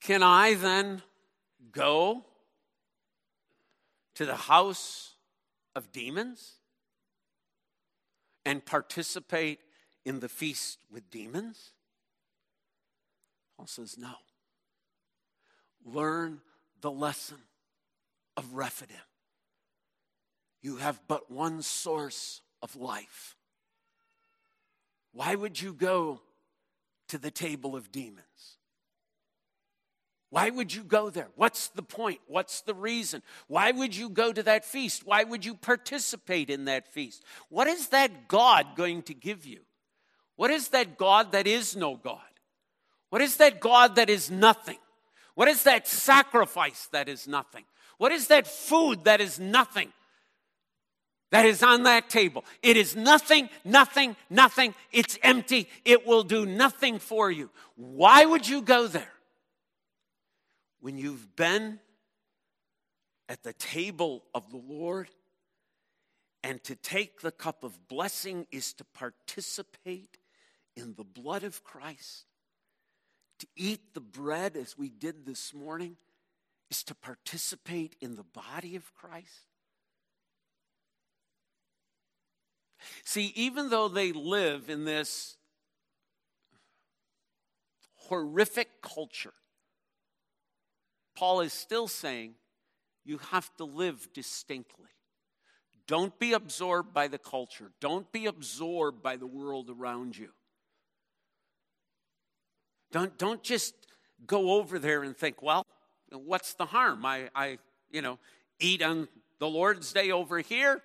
can 0.00 0.22
I 0.22 0.54
then 0.54 1.02
go 1.72 2.24
to 4.14 4.24
the 4.24 4.36
house 4.36 5.12
of 5.74 5.92
demons 5.92 6.55
and 8.46 8.64
participate 8.64 9.58
in 10.06 10.20
the 10.20 10.28
feast 10.28 10.78
with 10.90 11.10
demons? 11.10 11.72
Paul 13.56 13.66
says, 13.66 13.98
no. 13.98 14.14
Learn 15.84 16.40
the 16.80 16.90
lesson 16.90 17.38
of 18.36 18.54
Rephidim. 18.54 18.96
You 20.62 20.76
have 20.76 21.00
but 21.08 21.30
one 21.30 21.60
source 21.62 22.40
of 22.62 22.76
life. 22.76 23.36
Why 25.12 25.34
would 25.34 25.60
you 25.60 25.72
go 25.72 26.20
to 27.08 27.18
the 27.18 27.30
table 27.30 27.74
of 27.74 27.90
demons? 27.90 28.55
Why 30.30 30.50
would 30.50 30.74
you 30.74 30.82
go 30.82 31.08
there? 31.08 31.28
What's 31.36 31.68
the 31.68 31.82
point? 31.82 32.20
What's 32.26 32.60
the 32.62 32.74
reason? 32.74 33.22
Why 33.46 33.70
would 33.70 33.94
you 33.94 34.08
go 34.08 34.32
to 34.32 34.42
that 34.42 34.64
feast? 34.64 35.06
Why 35.06 35.22
would 35.24 35.44
you 35.44 35.54
participate 35.54 36.50
in 36.50 36.64
that 36.64 36.88
feast? 36.88 37.22
What 37.48 37.68
is 37.68 37.88
that 37.88 38.28
God 38.28 38.66
going 38.74 39.02
to 39.02 39.14
give 39.14 39.46
you? 39.46 39.60
What 40.34 40.50
is 40.50 40.68
that 40.68 40.98
God 40.98 41.32
that 41.32 41.46
is 41.46 41.76
no 41.76 41.96
God? 41.96 42.20
What 43.10 43.22
is 43.22 43.36
that 43.36 43.60
God 43.60 43.96
that 43.96 44.10
is 44.10 44.30
nothing? 44.30 44.78
What 45.34 45.48
is 45.48 45.62
that 45.62 45.86
sacrifice 45.86 46.88
that 46.92 47.08
is 47.08 47.28
nothing? 47.28 47.64
What 47.98 48.12
is 48.12 48.26
that 48.26 48.46
food 48.46 49.04
that 49.04 49.20
is 49.20 49.38
nothing? 49.38 49.92
that 51.32 51.44
is 51.44 51.62
on 51.62 51.82
that 51.82 52.08
table. 52.08 52.44
It 52.62 52.76
is 52.76 52.94
nothing, 52.94 53.48
nothing, 53.64 54.16
nothing. 54.30 54.74
It's 54.92 55.18
empty. 55.22 55.68
It 55.84 56.06
will 56.06 56.22
do 56.22 56.46
nothing 56.46 56.98
for 56.98 57.30
you. 57.30 57.50
Why 57.74 58.24
would 58.24 58.48
you 58.48 58.62
go 58.62 58.86
there? 58.86 59.12
When 60.86 60.98
you've 60.98 61.34
been 61.34 61.80
at 63.28 63.42
the 63.42 63.54
table 63.54 64.22
of 64.32 64.50
the 64.50 64.62
Lord, 64.68 65.08
and 66.44 66.62
to 66.62 66.76
take 66.76 67.22
the 67.22 67.32
cup 67.32 67.64
of 67.64 67.88
blessing 67.88 68.46
is 68.52 68.72
to 68.74 68.84
participate 68.84 70.18
in 70.76 70.94
the 70.94 71.02
blood 71.02 71.42
of 71.42 71.64
Christ. 71.64 72.26
To 73.40 73.48
eat 73.56 73.94
the 73.94 74.00
bread, 74.00 74.56
as 74.56 74.78
we 74.78 74.88
did 74.88 75.26
this 75.26 75.52
morning, 75.52 75.96
is 76.70 76.84
to 76.84 76.94
participate 76.94 77.96
in 78.00 78.14
the 78.14 78.22
body 78.22 78.76
of 78.76 78.94
Christ. 78.94 79.48
See, 83.04 83.32
even 83.34 83.70
though 83.70 83.88
they 83.88 84.12
live 84.12 84.70
in 84.70 84.84
this 84.84 85.36
horrific 87.96 88.80
culture, 88.82 89.34
Paul 91.16 91.40
is 91.40 91.52
still 91.52 91.88
saying 91.88 92.34
you 93.04 93.18
have 93.30 93.54
to 93.56 93.64
live 93.64 94.08
distinctly. 94.12 94.90
Don't 95.86 96.16
be 96.18 96.32
absorbed 96.32 96.92
by 96.92 97.08
the 97.08 97.18
culture, 97.18 97.70
don't 97.80 98.10
be 98.12 98.26
absorbed 98.26 99.02
by 99.02 99.16
the 99.16 99.26
world 99.26 99.70
around 99.70 100.16
you. 100.16 100.28
Don't, 102.92 103.16
don't 103.18 103.42
just 103.42 103.74
go 104.26 104.52
over 104.52 104.78
there 104.78 105.02
and 105.02 105.16
think, 105.16 105.42
well, 105.42 105.66
what's 106.10 106.54
the 106.54 106.66
harm? 106.66 107.04
I, 107.04 107.28
I, 107.34 107.58
you 107.90 108.00
know, 108.00 108.18
eat 108.60 108.82
on 108.82 109.08
the 109.38 109.48
Lord's 109.48 109.92
Day 109.92 110.12
over 110.12 110.38
here. 110.38 110.82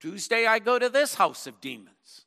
Tuesday, 0.00 0.46
I 0.46 0.60
go 0.60 0.78
to 0.78 0.88
this 0.88 1.14
house 1.16 1.46
of 1.46 1.60
demons. 1.60 2.24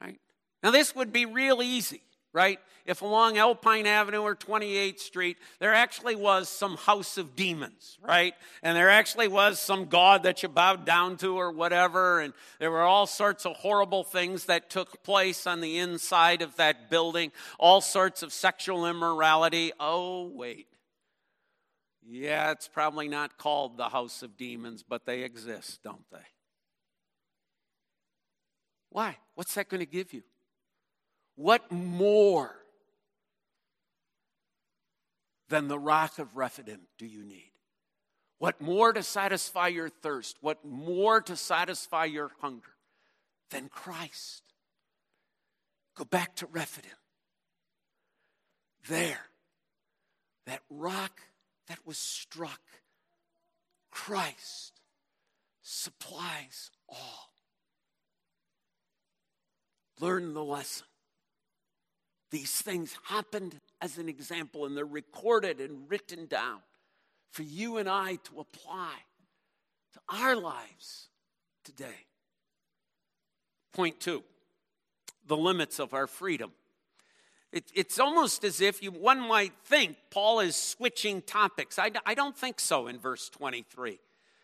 Right? 0.00 0.20
Now, 0.62 0.72
this 0.72 0.94
would 0.94 1.12
be 1.12 1.24
real 1.24 1.62
easy 1.62 2.02
right? 2.36 2.60
If 2.84 3.00
along 3.00 3.38
Alpine 3.38 3.86
Avenue 3.86 4.20
or 4.20 4.36
28th 4.36 5.00
Street, 5.00 5.38
there 5.58 5.72
actually 5.72 6.16
was 6.16 6.50
some 6.50 6.76
house 6.76 7.16
of 7.16 7.34
demons, 7.34 7.96
right? 8.02 8.34
And 8.62 8.76
there 8.76 8.90
actually 8.90 9.26
was 9.26 9.58
some 9.58 9.86
god 9.86 10.22
that 10.24 10.42
you 10.42 10.50
bowed 10.50 10.84
down 10.84 11.16
to 11.16 11.34
or 11.34 11.50
whatever, 11.50 12.20
and 12.20 12.34
there 12.58 12.70
were 12.70 12.82
all 12.82 13.06
sorts 13.06 13.46
of 13.46 13.56
horrible 13.56 14.04
things 14.04 14.44
that 14.44 14.68
took 14.68 15.02
place 15.02 15.46
on 15.46 15.62
the 15.62 15.78
inside 15.78 16.42
of 16.42 16.54
that 16.56 16.90
building, 16.90 17.32
all 17.58 17.80
sorts 17.80 18.22
of 18.22 18.34
sexual 18.34 18.86
immorality. 18.86 19.72
Oh, 19.80 20.28
wait. 20.28 20.66
Yeah, 22.06 22.50
it's 22.50 22.68
probably 22.68 23.08
not 23.08 23.38
called 23.38 23.78
the 23.78 23.88
house 23.88 24.22
of 24.22 24.36
demons, 24.36 24.84
but 24.86 25.06
they 25.06 25.22
exist, 25.22 25.82
don't 25.82 26.04
they? 26.12 26.18
Why? 28.90 29.16
What's 29.34 29.54
that 29.54 29.70
going 29.70 29.80
to 29.80 29.86
give 29.86 30.12
you? 30.12 30.22
What 31.36 31.70
more 31.70 32.56
than 35.48 35.68
the 35.68 35.78
rock 35.78 36.18
of 36.18 36.36
Rephidim 36.36 36.80
do 36.98 37.06
you 37.06 37.22
need? 37.22 37.52
What 38.38 38.60
more 38.60 38.92
to 38.92 39.02
satisfy 39.02 39.68
your 39.68 39.88
thirst? 39.88 40.38
What 40.40 40.64
more 40.64 41.20
to 41.22 41.36
satisfy 41.36 42.06
your 42.06 42.32
hunger 42.40 42.74
than 43.50 43.68
Christ? 43.68 44.42
Go 45.94 46.04
back 46.04 46.36
to 46.36 46.46
Rephidim. 46.46 46.90
There, 48.88 49.26
that 50.46 50.60
rock 50.68 51.20
that 51.68 51.78
was 51.86 51.96
struck, 51.96 52.60
Christ 53.90 54.80
supplies 55.62 56.70
all. 56.88 57.32
Learn 60.00 60.34
the 60.34 60.44
lesson. 60.44 60.86
These 62.36 62.60
things 62.60 62.94
happened 63.04 63.58
as 63.80 63.96
an 63.96 64.10
example, 64.10 64.66
and 64.66 64.76
they're 64.76 64.84
recorded 64.84 65.58
and 65.58 65.90
written 65.90 66.26
down 66.26 66.58
for 67.30 67.42
you 67.44 67.78
and 67.78 67.88
I 67.88 68.16
to 68.24 68.40
apply 68.40 68.92
to 69.94 70.00
our 70.10 70.36
lives 70.36 71.08
today. 71.64 72.04
Point 73.72 74.00
two 74.00 74.22
the 75.26 75.34
limits 75.34 75.78
of 75.78 75.94
our 75.94 76.06
freedom. 76.06 76.52
It, 77.52 77.72
it's 77.74 77.98
almost 77.98 78.44
as 78.44 78.60
if 78.60 78.82
you, 78.82 78.90
one 78.90 79.26
might 79.26 79.54
think 79.64 79.96
Paul 80.10 80.40
is 80.40 80.56
switching 80.56 81.22
topics. 81.22 81.78
I, 81.78 81.90
I 82.04 82.12
don't 82.12 82.36
think 82.36 82.60
so 82.60 82.86
in 82.86 82.98
verse 82.98 83.30
23. 83.30 83.98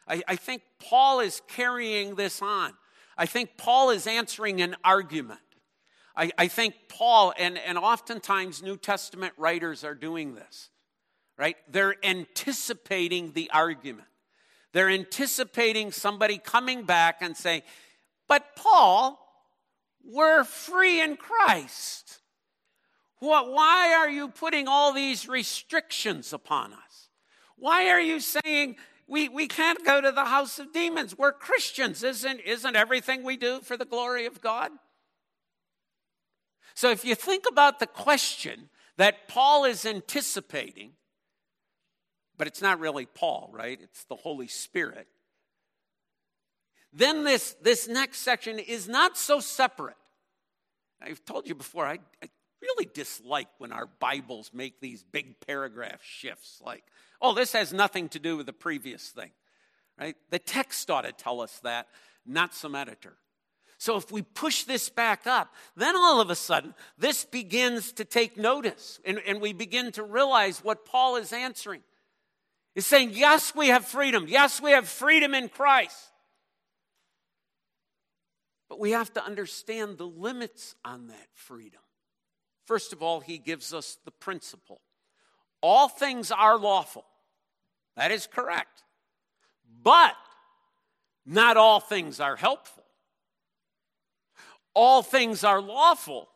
I, 0.08 0.22
I 0.26 0.36
think 0.36 0.62
Paul 0.78 1.20
is 1.20 1.42
carrying 1.46 2.14
this 2.14 2.40
on. 2.40 2.72
I 3.18 3.26
think 3.26 3.58
Paul 3.58 3.90
is 3.90 4.06
answering 4.06 4.62
an 4.62 4.76
argument. 4.82 5.40
I, 6.16 6.30
I 6.36 6.48
think 6.48 6.74
Paul, 6.88 7.32
and, 7.38 7.58
and 7.58 7.78
oftentimes 7.78 8.62
New 8.62 8.76
Testament 8.76 9.32
writers 9.36 9.84
are 9.84 9.94
doing 9.94 10.34
this, 10.34 10.70
right? 11.38 11.56
They're 11.68 11.96
anticipating 12.02 13.32
the 13.32 13.50
argument. 13.52 14.08
They're 14.72 14.90
anticipating 14.90 15.92
somebody 15.92 16.38
coming 16.38 16.84
back 16.84 17.18
and 17.20 17.36
saying, 17.36 17.62
But 18.28 18.56
Paul, 18.56 19.18
we're 20.04 20.44
free 20.44 21.00
in 21.00 21.16
Christ. 21.16 22.20
What, 23.20 23.52
why 23.52 23.94
are 23.94 24.10
you 24.10 24.28
putting 24.28 24.66
all 24.66 24.92
these 24.92 25.28
restrictions 25.28 26.32
upon 26.32 26.72
us? 26.72 27.08
Why 27.56 27.88
are 27.90 28.00
you 28.00 28.18
saying 28.18 28.76
we, 29.06 29.28
we 29.28 29.46
can't 29.46 29.84
go 29.84 30.00
to 30.00 30.10
the 30.10 30.24
house 30.24 30.58
of 30.58 30.72
demons? 30.72 31.16
We're 31.16 31.32
Christians. 31.32 32.02
Isn't, 32.02 32.40
isn't 32.40 32.74
everything 32.74 33.22
we 33.22 33.36
do 33.36 33.60
for 33.60 33.76
the 33.76 33.84
glory 33.84 34.26
of 34.26 34.40
God? 34.40 34.72
So 36.74 36.90
if 36.90 37.04
you 37.04 37.14
think 37.14 37.44
about 37.48 37.78
the 37.78 37.86
question 37.86 38.68
that 38.96 39.28
Paul 39.28 39.64
is 39.64 39.84
anticipating, 39.86 40.92
but 42.36 42.46
it's 42.46 42.62
not 42.62 42.80
really 42.80 43.06
Paul, 43.06 43.50
right? 43.52 43.78
It's 43.80 44.04
the 44.04 44.16
Holy 44.16 44.48
Spirit. 44.48 45.06
Then 46.92 47.24
this, 47.24 47.56
this 47.62 47.88
next 47.88 48.18
section 48.18 48.58
is 48.58 48.88
not 48.88 49.16
so 49.16 49.40
separate. 49.40 49.96
I've 51.00 51.24
told 51.24 51.48
you 51.48 51.54
before, 51.54 51.86
I, 51.86 51.98
I 52.22 52.28
really 52.60 52.88
dislike 52.92 53.48
when 53.58 53.72
our 53.72 53.86
Bibles 53.98 54.50
make 54.52 54.80
these 54.80 55.02
big 55.02 55.40
paragraph 55.46 56.00
shifts 56.02 56.60
like, 56.64 56.84
oh, 57.20 57.34
this 57.34 57.52
has 57.52 57.72
nothing 57.72 58.08
to 58.10 58.18
do 58.18 58.36
with 58.36 58.46
the 58.46 58.52
previous 58.52 59.08
thing, 59.08 59.30
right? 59.98 60.16
The 60.30 60.38
text 60.38 60.90
ought 60.90 61.02
to 61.02 61.12
tell 61.12 61.40
us 61.40 61.60
that, 61.64 61.88
not 62.26 62.54
some 62.54 62.74
editor. 62.74 63.16
So 63.82 63.96
if 63.96 64.12
we 64.12 64.22
push 64.22 64.62
this 64.62 64.88
back 64.88 65.26
up, 65.26 65.52
then 65.74 65.96
all 65.96 66.20
of 66.20 66.30
a 66.30 66.36
sudden, 66.36 66.72
this 66.98 67.24
begins 67.24 67.90
to 67.94 68.04
take 68.04 68.36
notice, 68.36 69.00
and, 69.04 69.20
and 69.26 69.40
we 69.40 69.52
begin 69.52 69.90
to 69.90 70.04
realize 70.04 70.62
what 70.62 70.84
Paul 70.84 71.16
is 71.16 71.32
answering. 71.32 71.80
He's 72.76 72.86
saying, 72.86 73.10
Yes, 73.14 73.56
we 73.56 73.70
have 73.70 73.84
freedom. 73.84 74.26
Yes, 74.28 74.62
we 74.62 74.70
have 74.70 74.86
freedom 74.86 75.34
in 75.34 75.48
Christ. 75.48 75.96
But 78.68 78.78
we 78.78 78.92
have 78.92 79.12
to 79.14 79.24
understand 79.24 79.98
the 79.98 80.06
limits 80.06 80.76
on 80.84 81.08
that 81.08 81.26
freedom. 81.34 81.80
First 82.66 82.92
of 82.92 83.02
all, 83.02 83.18
he 83.18 83.36
gives 83.36 83.74
us 83.74 83.98
the 84.04 84.12
principle 84.12 84.80
all 85.60 85.88
things 85.88 86.30
are 86.30 86.56
lawful. 86.56 87.04
That 87.96 88.12
is 88.12 88.28
correct. 88.28 88.84
But 89.82 90.14
not 91.26 91.56
all 91.56 91.80
things 91.80 92.20
are 92.20 92.36
helpful 92.36 92.81
all 94.74 95.02
things 95.02 95.44
are 95.44 95.60
lawful, 95.60 96.28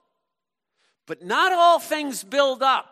but 1.06 1.24
not 1.24 1.52
all 1.52 1.78
things 1.78 2.24
build 2.24 2.62
up. 2.62 2.86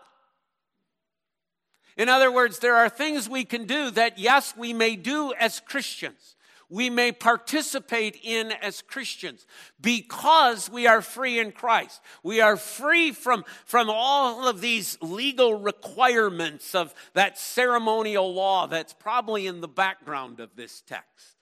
In 1.97 2.09
other 2.09 2.31
words, 2.31 2.59
there 2.59 2.77
are 2.77 2.89
things 2.89 3.29
we 3.29 3.45
can 3.45 3.67
do 3.67 3.91
that, 3.93 4.19
yes, 4.19 4.55
we 4.57 4.73
may 4.73 4.97
do 4.97 5.33
as 5.39 5.61
Christians. 5.61 6.35
We 6.71 6.91
may 6.91 7.13
participate 7.13 8.19
in 8.23 8.51
as 8.51 8.83
Christians 8.83 9.47
because 9.81 10.71
we 10.71 10.87
are 10.87 11.03
free 11.03 11.39
in 11.39 11.53
Christ. 11.53 12.01
We 12.23 12.41
are 12.41 12.57
free 12.57 13.13
from, 13.13 13.45
from 13.65 13.91
all 13.91 14.49
of 14.49 14.61
these 14.61 14.99
legal 15.01 15.55
requirements 15.55 16.75
of 16.75 16.93
that 17.13 17.39
ceremonial 17.39 18.33
law 18.33 18.67
that's 18.67 18.95
probably 18.95 19.47
in 19.47 19.61
the 19.61 19.69
background 19.69 20.41
of 20.41 20.57
this 20.57 20.81
text. 20.81 21.37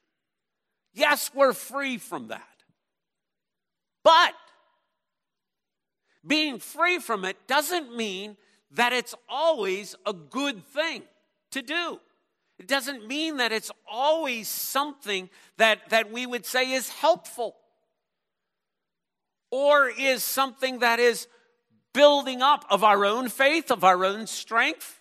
Yes, 0.93 1.31
we're 1.35 1.55
free 1.55 1.97
from 1.97 2.29
that. 2.29 2.52
But 4.05 4.35
being 6.27 6.59
free 6.59 6.99
from 6.99 7.25
it 7.25 7.37
doesn't 7.47 7.97
mean 7.97 8.37
that 8.73 8.93
it's 8.93 9.15
always 9.29 9.95
a 10.07 10.12
good 10.12 10.65
thing 10.67 11.03
to 11.53 11.62
do. 11.62 12.01
It 12.59 12.69
doesn't 12.69 13.07
mean 13.07 13.38
that 13.38 13.53
it's 13.53 13.71
always 13.91 14.49
something 14.49 15.29
that, 15.57 15.91
that 15.91 16.12
we 16.12 16.27
would 16.27 16.47
say 16.47 16.73
is 16.73 16.88
helpful 16.88 17.57
or 19.51 19.88
is 19.88 20.23
something 20.23 20.79
that 20.79 20.99
is 20.99 21.27
building 21.93 22.41
up 22.41 22.65
of 22.71 22.83
our 22.85 23.05
own 23.05 23.29
faith, 23.29 23.71
of 23.71 23.85
our 23.85 24.05
own 24.05 24.27
strength, 24.27 25.01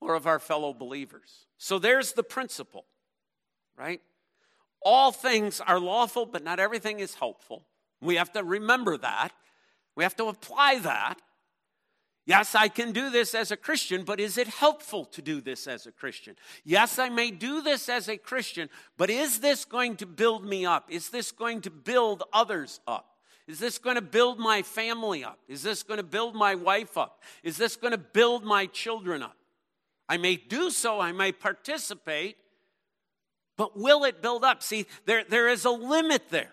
or 0.00 0.14
of 0.14 0.26
our 0.26 0.38
fellow 0.38 0.72
believers. 0.72 1.46
So 1.58 1.78
there's 1.78 2.12
the 2.12 2.22
principle, 2.22 2.84
right? 3.76 4.00
All 4.84 5.12
things 5.12 5.60
are 5.60 5.80
lawful, 5.80 6.26
but 6.26 6.44
not 6.44 6.60
everything 6.60 7.00
is 7.00 7.14
helpful. 7.14 7.64
We 8.00 8.16
have 8.16 8.32
to 8.32 8.44
remember 8.44 8.96
that. 8.98 9.30
We 9.96 10.04
have 10.04 10.16
to 10.16 10.26
apply 10.26 10.80
that. 10.80 11.20
Yes, 12.26 12.54
I 12.54 12.68
can 12.68 12.92
do 12.92 13.10
this 13.10 13.34
as 13.34 13.50
a 13.50 13.56
Christian, 13.56 14.02
but 14.02 14.18
is 14.18 14.38
it 14.38 14.48
helpful 14.48 15.04
to 15.06 15.20
do 15.20 15.42
this 15.42 15.66
as 15.66 15.86
a 15.86 15.92
Christian? 15.92 16.36
Yes, 16.64 16.98
I 16.98 17.10
may 17.10 17.30
do 17.30 17.60
this 17.60 17.88
as 17.88 18.08
a 18.08 18.16
Christian, 18.16 18.70
but 18.96 19.10
is 19.10 19.40
this 19.40 19.66
going 19.66 19.96
to 19.96 20.06
build 20.06 20.44
me 20.44 20.64
up? 20.64 20.90
Is 20.90 21.10
this 21.10 21.32
going 21.32 21.60
to 21.62 21.70
build 21.70 22.22
others 22.32 22.80
up? 22.86 23.18
Is 23.46 23.58
this 23.58 23.76
going 23.76 23.96
to 23.96 24.02
build 24.02 24.38
my 24.38 24.62
family 24.62 25.22
up? 25.22 25.38
Is 25.48 25.62
this 25.62 25.82
going 25.82 25.98
to 25.98 26.04
build 26.04 26.34
my 26.34 26.54
wife 26.54 26.96
up? 26.96 27.22
Is 27.42 27.58
this 27.58 27.76
going 27.76 27.90
to 27.90 27.98
build 27.98 28.42
my 28.42 28.64
children 28.66 29.22
up? 29.22 29.36
I 30.08 30.16
may 30.16 30.36
do 30.36 30.70
so, 30.70 31.00
I 31.00 31.12
may 31.12 31.30
participate, 31.32 32.36
But 33.56 33.76
will 33.76 34.04
it 34.04 34.22
build 34.22 34.44
up? 34.44 34.62
See, 34.62 34.86
there, 35.06 35.24
there 35.28 35.48
is 35.48 35.64
a 35.64 35.70
limit 35.70 36.30
there 36.30 36.52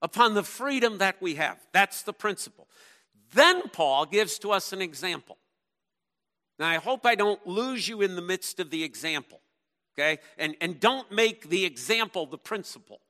upon 0.00 0.34
the 0.34 0.42
freedom 0.42 0.98
that 0.98 1.20
we 1.20 1.36
have. 1.36 1.58
That's 1.72 2.02
the 2.02 2.12
principle. 2.12 2.68
Then 3.32 3.68
Paul 3.68 4.06
gives 4.06 4.38
to 4.40 4.50
us 4.52 4.72
an 4.72 4.82
example. 4.82 5.38
Now, 6.58 6.68
I 6.68 6.76
hope 6.76 7.06
I 7.06 7.14
don't 7.14 7.44
lose 7.46 7.88
you 7.88 8.02
in 8.02 8.14
the 8.14 8.22
midst 8.22 8.60
of 8.60 8.70
the 8.70 8.84
example, 8.84 9.40
okay? 9.94 10.20
And, 10.38 10.54
and 10.60 10.78
don't 10.78 11.10
make 11.10 11.48
the 11.48 11.64
example 11.64 12.26
the 12.26 12.38
principle. 12.38 13.00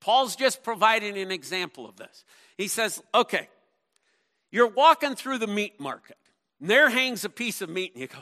Paul's 0.00 0.36
just 0.36 0.62
providing 0.62 1.16
an 1.16 1.30
example 1.30 1.88
of 1.88 1.96
this. 1.96 2.24
He 2.58 2.66
says, 2.68 3.02
okay, 3.14 3.48
you're 4.50 4.68
walking 4.68 5.14
through 5.14 5.38
the 5.38 5.46
meat 5.46 5.80
market, 5.80 6.18
and 6.60 6.68
there 6.68 6.90
hangs 6.90 7.24
a 7.24 7.30
piece 7.30 7.62
of 7.62 7.70
meat, 7.70 7.92
and 7.94 8.02
you 8.02 8.08
go, 8.08 8.18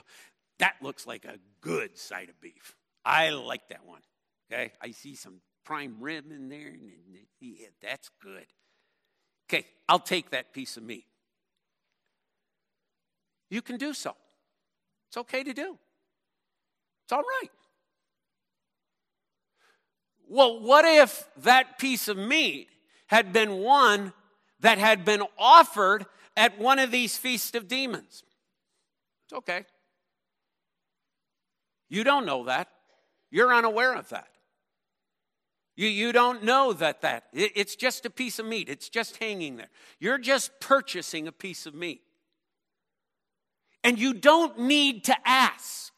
that 0.59 0.75
looks 0.83 1.07
like 1.07 1.25
a 1.25 1.39
good 1.63 1.97
side 1.97 2.29
of 2.29 2.41
beef. 2.41 2.77
I 3.05 3.31
like 3.31 3.69
that 3.71 3.87
one. 3.87 4.03
Okay, 4.53 4.73
I 4.81 4.91
see 4.91 5.15
some 5.15 5.41
prime 5.65 5.97
rib 6.01 6.33
in 6.33 6.49
there, 6.49 6.69
and 6.69 6.91
yeah, 7.41 7.69
that's 7.81 8.11
good. 8.21 8.47
Okay, 9.49 9.67
I'll 9.89 10.01
take 10.01 10.31
that 10.31 10.53
piece 10.53 10.77
of 10.77 10.83
meat. 10.83 11.07
You 13.49 13.63
can 13.63 13.77
do 13.77 13.93
so. 13.93 14.15
It's 15.09 15.17
okay 15.19 15.43
to 15.43 15.53
do. 15.53 15.79
It's 17.05 17.13
all 17.13 17.23
right. 17.23 17.51
Well, 20.29 20.61
what 20.61 20.85
if 20.85 21.29
that 21.39 21.79
piece 21.79 22.07
of 22.07 22.17
meat 22.17 22.69
had 23.09 23.33
been 23.33 23.59
one 23.59 24.13
that 24.61 24.79
had 24.79 25.05
been 25.05 25.25
offered 25.37 26.07
at 26.37 26.59
one 26.59 26.79
of 26.79 26.93
these 26.93 27.17
feasts 27.17 27.55
of 27.57 27.67
demons? 27.67 28.23
It's 29.27 29.33
okay. 29.33 29.65
You 31.89 32.05
don't 32.05 32.25
know 32.25 32.45
that. 32.45 32.69
You're 33.33 33.53
unaware 33.53 33.95
of 33.95 34.09
that. 34.11 34.29
You, 35.81 35.89
you 35.89 36.13
don't 36.13 36.45
know 36.45 36.75
that 36.75 37.01
that 37.01 37.25
it, 37.33 37.53
it's 37.55 37.75
just 37.75 38.05
a 38.05 38.11
piece 38.11 38.39
of 38.39 38.45
meat. 38.45 38.69
It's 38.69 38.91
just 38.91 39.17
hanging 39.17 39.57
there. 39.57 39.71
You're 39.99 40.19
just 40.19 40.61
purchasing 40.61 41.27
a 41.27 41.33
piece 41.33 41.65
of 41.65 41.75
meat. 41.75 42.03
And 43.83 43.99
you 43.99 44.13
don't 44.13 44.59
need 44.59 45.05
to 45.05 45.17
ask. 45.25 45.91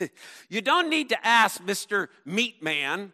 you 0.48 0.62
don't 0.62 0.88
need 0.88 1.10
to 1.10 1.26
ask 1.26 1.62
Mr. 1.62 2.08
Meat 2.24 2.62
Man, 2.62 3.12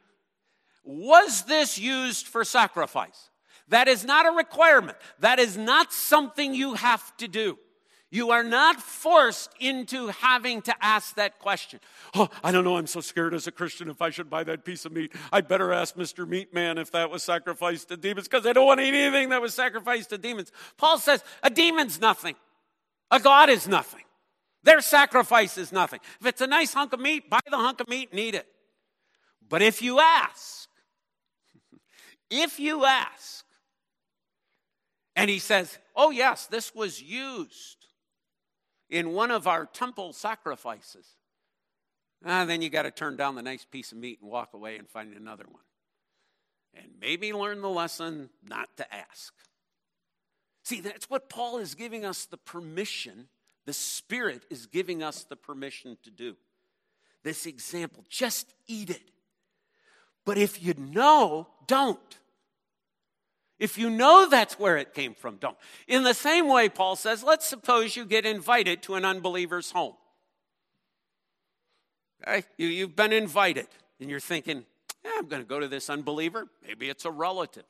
was 0.84 1.42
this 1.42 1.76
used 1.76 2.28
for 2.28 2.44
sacrifice? 2.44 3.30
That 3.66 3.88
is 3.88 4.04
not 4.04 4.24
a 4.24 4.30
requirement. 4.30 4.98
That 5.18 5.40
is 5.40 5.56
not 5.56 5.92
something 5.92 6.54
you 6.54 6.74
have 6.74 7.16
to 7.16 7.26
do. 7.26 7.58
You 8.12 8.30
are 8.32 8.44
not 8.44 8.78
forced 8.78 9.50
into 9.58 10.08
having 10.08 10.60
to 10.62 10.84
ask 10.84 11.14
that 11.14 11.38
question. 11.38 11.80
Oh, 12.14 12.28
I 12.44 12.52
don't 12.52 12.62
know. 12.62 12.76
I'm 12.76 12.86
so 12.86 13.00
scared 13.00 13.32
as 13.32 13.46
a 13.46 13.50
Christian 13.50 13.88
if 13.88 14.02
I 14.02 14.10
should 14.10 14.28
buy 14.28 14.44
that 14.44 14.66
piece 14.66 14.84
of 14.84 14.92
meat. 14.92 15.14
I'd 15.32 15.48
better 15.48 15.72
ask 15.72 15.94
Mr. 15.94 16.28
Meat 16.28 16.52
Man 16.52 16.76
if 16.76 16.92
that 16.92 17.10
was 17.10 17.22
sacrificed 17.22 17.88
to 17.88 17.96
demons 17.96 18.28
because 18.28 18.46
I 18.46 18.52
don't 18.52 18.66
want 18.66 18.80
to 18.80 18.86
eat 18.86 18.92
anything 18.92 19.30
that 19.30 19.40
was 19.40 19.54
sacrificed 19.54 20.10
to 20.10 20.18
demons. 20.18 20.52
Paul 20.76 20.98
says 20.98 21.24
a 21.42 21.48
demon's 21.48 22.02
nothing, 22.02 22.36
a 23.10 23.18
God 23.18 23.48
is 23.48 23.66
nothing. 23.66 24.04
Their 24.62 24.82
sacrifice 24.82 25.56
is 25.56 25.72
nothing. 25.72 26.00
If 26.20 26.26
it's 26.26 26.42
a 26.42 26.46
nice 26.46 26.74
hunk 26.74 26.92
of 26.92 27.00
meat, 27.00 27.30
buy 27.30 27.40
the 27.50 27.56
hunk 27.56 27.80
of 27.80 27.88
meat 27.88 28.10
and 28.10 28.20
eat 28.20 28.34
it. 28.34 28.46
But 29.48 29.62
if 29.62 29.80
you 29.80 30.00
ask, 30.00 30.68
if 32.30 32.60
you 32.60 32.84
ask, 32.84 33.46
and 35.16 35.30
he 35.30 35.38
says, 35.38 35.78
Oh, 35.96 36.10
yes, 36.10 36.46
this 36.46 36.74
was 36.74 37.00
used 37.02 37.81
in 38.92 39.14
one 39.14 39.30
of 39.30 39.48
our 39.48 39.64
temple 39.64 40.12
sacrifices. 40.12 41.06
Ah, 42.24 42.44
then 42.44 42.60
you 42.60 42.68
got 42.68 42.82
to 42.82 42.90
turn 42.90 43.16
down 43.16 43.34
the 43.34 43.42
nice 43.42 43.64
piece 43.64 43.90
of 43.90 43.98
meat 43.98 44.18
and 44.20 44.30
walk 44.30 44.50
away 44.52 44.76
and 44.76 44.86
find 44.86 45.16
another 45.16 45.46
one. 45.50 45.62
And 46.74 46.92
maybe 47.00 47.32
learn 47.32 47.62
the 47.62 47.70
lesson 47.70 48.28
not 48.46 48.68
to 48.76 48.94
ask. 48.94 49.32
See, 50.62 50.80
that's 50.80 51.08
what 51.10 51.30
Paul 51.30 51.58
is 51.58 51.74
giving 51.74 52.04
us 52.04 52.26
the 52.26 52.36
permission, 52.36 53.28
the 53.64 53.72
Spirit 53.72 54.44
is 54.50 54.66
giving 54.66 55.02
us 55.02 55.24
the 55.24 55.36
permission 55.36 55.96
to 56.04 56.10
do. 56.10 56.36
This 57.24 57.46
example, 57.46 58.04
just 58.10 58.52
eat 58.68 58.90
it. 58.90 59.10
But 60.24 60.36
if 60.36 60.62
you 60.62 60.74
know, 60.74 61.48
don't. 61.66 62.18
If 63.58 63.78
you 63.78 63.90
know 63.90 64.28
that's 64.28 64.58
where 64.58 64.76
it 64.76 64.94
came 64.94 65.14
from, 65.14 65.36
don't. 65.36 65.56
In 65.86 66.02
the 66.02 66.14
same 66.14 66.48
way, 66.48 66.68
Paul 66.68 66.96
says, 66.96 67.22
let's 67.22 67.46
suppose 67.46 67.94
you 67.94 68.04
get 68.04 68.26
invited 68.26 68.82
to 68.84 68.94
an 68.94 69.04
unbeliever's 69.04 69.70
home. 69.70 69.94
Okay? 72.26 72.44
You, 72.56 72.86
have 72.86 72.96
been 72.96 73.12
invited, 73.12 73.68
and 74.00 74.10
you're 74.10 74.20
thinking, 74.20 74.64
I'm 75.04 75.28
going 75.28 75.42
to 75.42 75.48
go 75.48 75.60
to 75.60 75.68
this 75.68 75.90
unbeliever. 75.90 76.48
Maybe 76.66 76.88
it's 76.88 77.04
a 77.04 77.10
relative. 77.10 77.64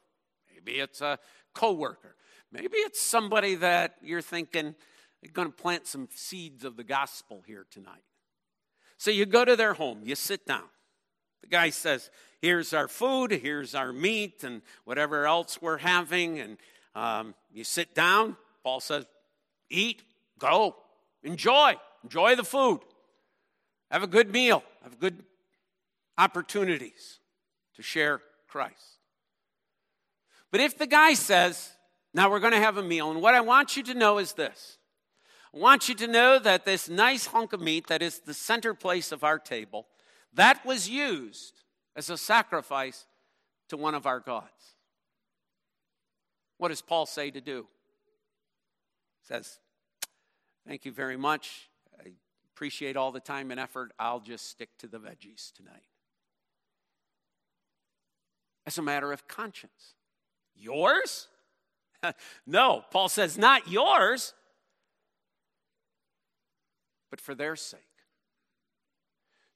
Maybe 0.52 0.78
it's 0.78 1.00
a 1.00 1.18
coworker. 1.54 2.16
Maybe 2.50 2.76
it's 2.78 3.00
somebody 3.00 3.54
that 3.56 3.96
you're 4.02 4.22
thinking, 4.22 4.74
going 5.32 5.48
to 5.48 5.54
plant 5.54 5.86
some 5.86 6.08
seeds 6.14 6.64
of 6.64 6.76
the 6.76 6.84
gospel 6.84 7.42
here 7.46 7.66
tonight. 7.70 8.04
So 8.98 9.10
you 9.10 9.26
go 9.26 9.44
to 9.44 9.56
their 9.56 9.74
home, 9.74 10.00
you 10.04 10.14
sit 10.14 10.46
down. 10.46 10.64
The 11.42 11.48
guy 11.48 11.70
says, 11.70 12.10
Here's 12.40 12.72
our 12.72 12.88
food, 12.88 13.30
here's 13.30 13.74
our 13.74 13.92
meat, 13.92 14.42
and 14.42 14.62
whatever 14.84 15.26
else 15.26 15.62
we're 15.62 15.78
having. 15.78 16.40
And 16.40 16.56
um, 16.94 17.34
you 17.52 17.62
sit 17.62 17.94
down. 17.94 18.36
Paul 18.64 18.80
says, 18.80 19.06
Eat, 19.70 20.02
go, 20.38 20.76
enjoy, 21.22 21.76
enjoy 22.02 22.34
the 22.34 22.44
food. 22.44 22.80
Have 23.90 24.02
a 24.02 24.08
good 24.08 24.32
meal, 24.32 24.64
have 24.82 24.98
good 24.98 25.22
opportunities 26.18 27.20
to 27.76 27.82
share 27.82 28.20
Christ. 28.48 28.98
But 30.50 30.60
if 30.60 30.76
the 30.76 30.86
guy 30.86 31.14
says, 31.14 31.70
Now 32.12 32.30
we're 32.30 32.40
going 32.40 32.52
to 32.52 32.58
have 32.58 32.76
a 32.76 32.82
meal, 32.82 33.10
and 33.10 33.22
what 33.22 33.34
I 33.34 33.40
want 33.40 33.76
you 33.76 33.82
to 33.84 33.94
know 33.94 34.18
is 34.18 34.32
this 34.32 34.78
I 35.54 35.58
want 35.58 35.88
you 35.88 35.94
to 35.96 36.06
know 36.06 36.38
that 36.38 36.64
this 36.64 36.88
nice 36.88 37.26
hunk 37.26 37.52
of 37.52 37.60
meat 37.60 37.86
that 37.88 38.02
is 38.02 38.20
the 38.20 38.34
center 38.34 38.74
place 38.74 39.12
of 39.12 39.22
our 39.22 39.38
table 39.38 39.86
that 40.34 40.64
was 40.64 40.88
used 40.88 41.62
as 41.94 42.08
a 42.10 42.16
sacrifice 42.16 43.06
to 43.68 43.76
one 43.76 43.94
of 43.94 44.06
our 44.06 44.20
gods. 44.20 44.76
What 46.58 46.68
does 46.68 46.82
Paul 46.82 47.06
say 47.06 47.30
to 47.30 47.40
do? 47.40 47.66
He 49.20 49.26
says, 49.26 49.58
Thank 50.66 50.84
you 50.84 50.92
very 50.92 51.16
much. 51.16 51.68
I 51.98 52.10
appreciate 52.54 52.96
all 52.96 53.10
the 53.10 53.20
time 53.20 53.50
and 53.50 53.58
effort. 53.58 53.92
I'll 53.98 54.20
just 54.20 54.48
stick 54.48 54.68
to 54.78 54.86
the 54.86 54.98
veggies 54.98 55.52
tonight. 55.52 55.82
As 58.64 58.78
a 58.78 58.82
matter 58.82 59.12
of 59.12 59.26
conscience. 59.26 59.94
Yours? 60.54 61.26
no, 62.46 62.84
Paul 62.92 63.08
says, 63.08 63.36
not 63.36 63.68
yours, 63.68 64.34
but 67.10 67.20
for 67.20 67.34
their 67.34 67.56
sake 67.56 67.91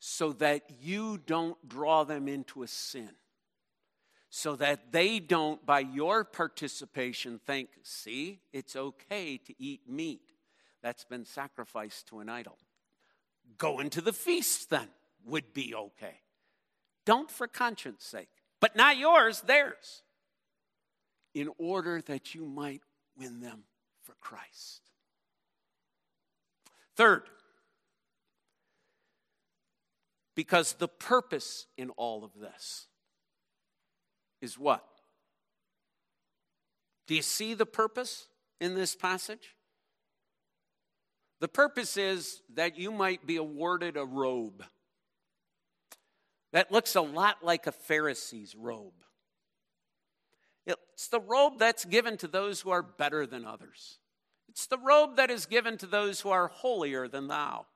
so 0.09 0.33
that 0.33 0.63
you 0.81 1.19
don't 1.27 1.69
draw 1.69 2.05
them 2.05 2.29
into 2.29 2.63
a 2.63 2.69
sin. 2.69 3.11
So 4.31 4.55
that 4.55 4.93
they 4.93 5.19
don't, 5.19 5.67
by 5.67 5.81
your 5.81 6.23
participation, 6.23 7.41
think, 7.45 7.71
see, 7.83 8.39
it's 8.53 8.77
okay 8.77 9.37
to 9.39 9.55
eat 9.59 9.81
meat 9.89 10.31
that's 10.81 11.05
been 11.05 11.25
sacrificed 11.25 12.07
to 12.07 12.21
an 12.21 12.29
idol. 12.29 12.57
Going 13.59 13.91
to 13.91 14.01
the 14.01 14.13
feast 14.13 14.71
then 14.71 14.87
would 15.25 15.53
be 15.53 15.75
okay. 15.75 16.21
Don't 17.05 17.29
for 17.29 17.49
conscience 17.49 18.05
sake, 18.05 18.29
but 18.61 18.77
not 18.77 18.97
yours, 18.97 19.41
theirs, 19.41 20.03
in 21.35 21.51
order 21.59 22.01
that 22.03 22.33
you 22.33 22.45
might 22.45 22.83
win 23.19 23.41
them 23.41 23.65
for 24.05 24.15
Christ. 24.21 24.83
Third, 26.95 27.25
because 30.37 30.75
the 30.75 30.87
purpose 30.87 31.67
in 31.77 31.91
all 31.91 32.23
of 32.23 32.31
this 32.39 32.87
is 34.41 34.57
what? 34.57 34.85
Do 37.09 37.17
you 37.17 37.23
see 37.23 37.55
the 37.55 37.67
purpose 37.67 38.29
in 38.61 38.75
this 38.75 38.95
passage? 38.95 39.57
The 41.41 41.49
purpose 41.49 41.97
is 41.97 42.43
that 42.55 42.79
you 42.79 42.93
might 42.93 43.27
be 43.27 43.37
awarded 43.37 43.97
a 43.97 44.05
robe 44.05 44.65
that 46.53 46.73
looks 46.73 46.95
a 46.95 47.03
lot 47.03 47.45
like 47.45 47.67
a 47.67 47.73
Pharisee's 47.73 48.55
robe. 48.55 48.95
It's 50.67 51.09
the 51.09 51.21
robe 51.21 51.59
that's 51.59 51.85
given 51.85 52.17
to 52.19 52.27
those 52.27 52.63
who 52.63 52.71
are 52.71 52.83
better 52.83 53.27
than 53.27 53.45
others. 53.45 53.99
It's 54.49 54.67
the 54.67 54.79
robe 54.79 55.17
that 55.17 55.31
is 55.31 55.45
given 55.45 55.77
to 55.79 55.87
those 55.87 56.23
who 56.23 56.31
are 56.31 56.49
holier 56.49 57.09
than 57.09 57.29
thou. 57.29 57.67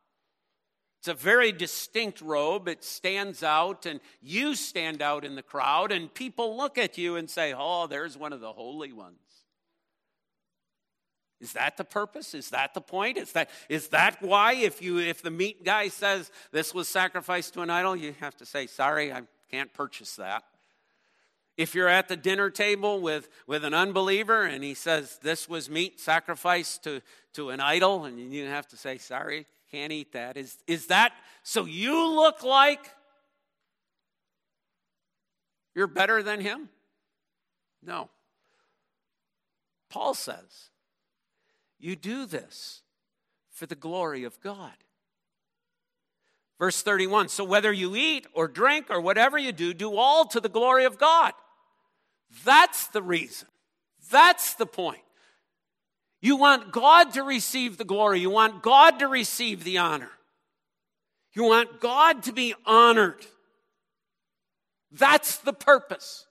It's 1.01 1.09
a 1.09 1.15
very 1.15 1.51
distinct 1.51 2.21
robe. 2.21 2.69
It 2.69 2.85
stands 2.85 3.43
out, 3.43 3.87
and 3.87 4.01
you 4.21 4.55
stand 4.55 5.01
out 5.01 5.25
in 5.25 5.35
the 5.35 5.43
crowd, 5.43 5.93
and 5.93 6.13
people 6.13 6.59
look 6.59 6.77
at 6.77 6.99
you 6.99 7.17
and 7.17 7.29
say, 7.29 7.55
Oh, 7.57 7.87
there's 7.87 8.19
one 8.19 8.35
of 8.35 8.41
the 8.41 8.53
holy 8.53 8.93
ones. 8.93 9.17
Is 11.41 11.55
that 11.55 11.79
the 11.79 11.85
purpose? 11.85 12.35
Is 12.35 12.51
that 12.51 12.75
the 12.75 12.83
point? 12.83 13.17
Is 13.17 13.33
that, 13.33 13.49
is 13.71 13.89
that 13.89 14.21
why 14.21 14.53
if, 14.53 14.83
you, 14.83 14.99
if 14.99 15.23
the 15.23 15.31
meat 15.31 15.65
guy 15.65 15.89
says 15.89 16.31
this 16.53 16.75
was 16.75 16.87
sacrificed 16.87 17.55
to 17.55 17.63
an 17.63 17.71
idol, 17.71 17.97
you 17.97 18.15
have 18.21 18.37
to 18.37 18.45
say, 18.45 18.67
Sorry, 18.67 19.11
I'm 19.11 19.27
Can't 19.51 19.73
purchase 19.73 20.17
that. 20.17 20.45
If 21.57 21.75
you're 21.75 21.89
at 21.89 22.09
the 22.09 22.17
dinner 22.17 22.51
table 22.51 23.01
with, 23.01 23.31
with 23.47 23.65
an 23.65 23.73
unbeliever 23.73 24.43
and 24.43 24.63
he 24.63 24.75
says, 24.75 25.19
This 25.23 25.49
was 25.49 25.71
meat 25.71 25.99
sacrificed 25.99 26.85
to, 26.85 27.01
to 27.33 27.49
an 27.49 27.61
idol, 27.61 28.05
and 28.05 28.35
you 28.35 28.45
have 28.45 28.69
to 28.69 28.77
say, 28.77 28.99
Sorry, 28.99 29.47
can't 29.71 29.93
eat 29.93 30.13
that. 30.13 30.37
Is, 30.37 30.57
is 30.67 30.87
that 30.87 31.13
so 31.43 31.65
you 31.65 32.09
look 32.09 32.43
like 32.43 32.91
you're 35.75 35.87
better 35.87 36.23
than 36.23 36.41
him? 36.41 36.69
No. 37.83 38.11
Paul 39.89 40.15
says, 40.15 40.71
You 41.79 41.97
do 41.97 42.27
this 42.27 42.83
for 43.51 43.67
the 43.67 43.75
glory 43.75 44.25
of 44.25 44.41
God. 44.41 44.73
Verse 46.59 46.83
31 46.83 47.29
So 47.29 47.45
whether 47.45 47.73
you 47.73 47.97
eat 47.97 48.27
or 48.33 48.49
drink 48.49 48.87
or 48.91 49.01
whatever 49.01 49.39
you 49.39 49.53
do, 49.53 49.73
do 49.73 49.97
all 49.97 50.27
to 50.27 50.41
the 50.41 50.49
glory 50.49 50.85
of 50.85 50.99
God. 50.99 51.33
That's 52.45 52.87
the 52.89 53.03
reason. 53.03 53.49
That's 54.11 54.55
the 54.55 54.67
point. 54.67 55.03
You 56.21 56.37
want 56.37 56.73
God 56.73 57.15
to 57.15 57.23
receive 57.23 57.79
the 57.79 57.85
glory. 57.85 58.21
You 58.21 58.31
want 58.31 58.63
God 58.63 58.99
to 58.99 59.09
receive 59.09 59.65
the 59.65 59.79
honor. 59.79 60.11
You 61.33 61.45
want 61.45 61.81
God 61.81 62.25
to 62.25 62.33
be 62.33 62.55
honored. 62.67 63.25
That's 64.93 65.39
the 65.39 65.53
purpose. 65.53 66.27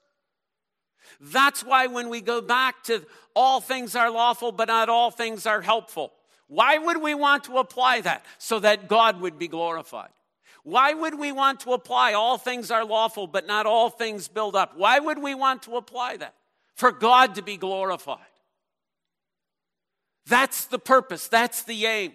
That's 1.20 1.64
why 1.64 1.88
when 1.88 2.10
we 2.10 2.22
go 2.22 2.42
back 2.42 2.84
to 2.86 3.06
all 3.36 3.62
things 3.62 3.96
are 3.96 4.12
lawful, 4.12 4.52
but 4.52 4.68
not 4.68 4.90
all 4.90 5.12
things 5.12 5.46
are 5.46 5.62
helpful, 5.62 6.14
why 6.48 6.78
would 6.78 7.02
we 7.02 7.14
want 7.16 7.46
to 7.46 7.58
apply 7.58 8.02
that? 8.02 8.26
So 8.38 8.60
that 8.60 8.88
God 8.88 9.22
would 9.22 9.38
be 9.38 9.48
glorified. 9.48 10.10
Why 10.64 10.94
would 10.94 11.18
we 11.18 11.32
want 11.32 11.62
to 11.62 11.74
apply 11.74 12.14
all 12.14 12.38
things 12.38 12.70
are 12.70 12.86
lawful, 12.86 13.28
but 13.28 13.48
not 13.48 13.66
all 13.66 13.90
things 13.90 14.28
build 14.28 14.56
up? 14.56 14.78
Why 14.78 15.00
would 15.00 15.20
we 15.20 15.36
want 15.36 15.64
to 15.64 15.78
apply 15.78 16.18
that? 16.18 16.36
For 16.76 16.92
God 16.92 17.36
to 17.36 17.42
be 17.42 17.58
glorified. 17.58 18.20
That's 20.28 20.66
the 20.66 20.80
purpose, 20.80 21.28
that's 21.28 21.64
the 21.64 21.86
aim. 21.86 22.14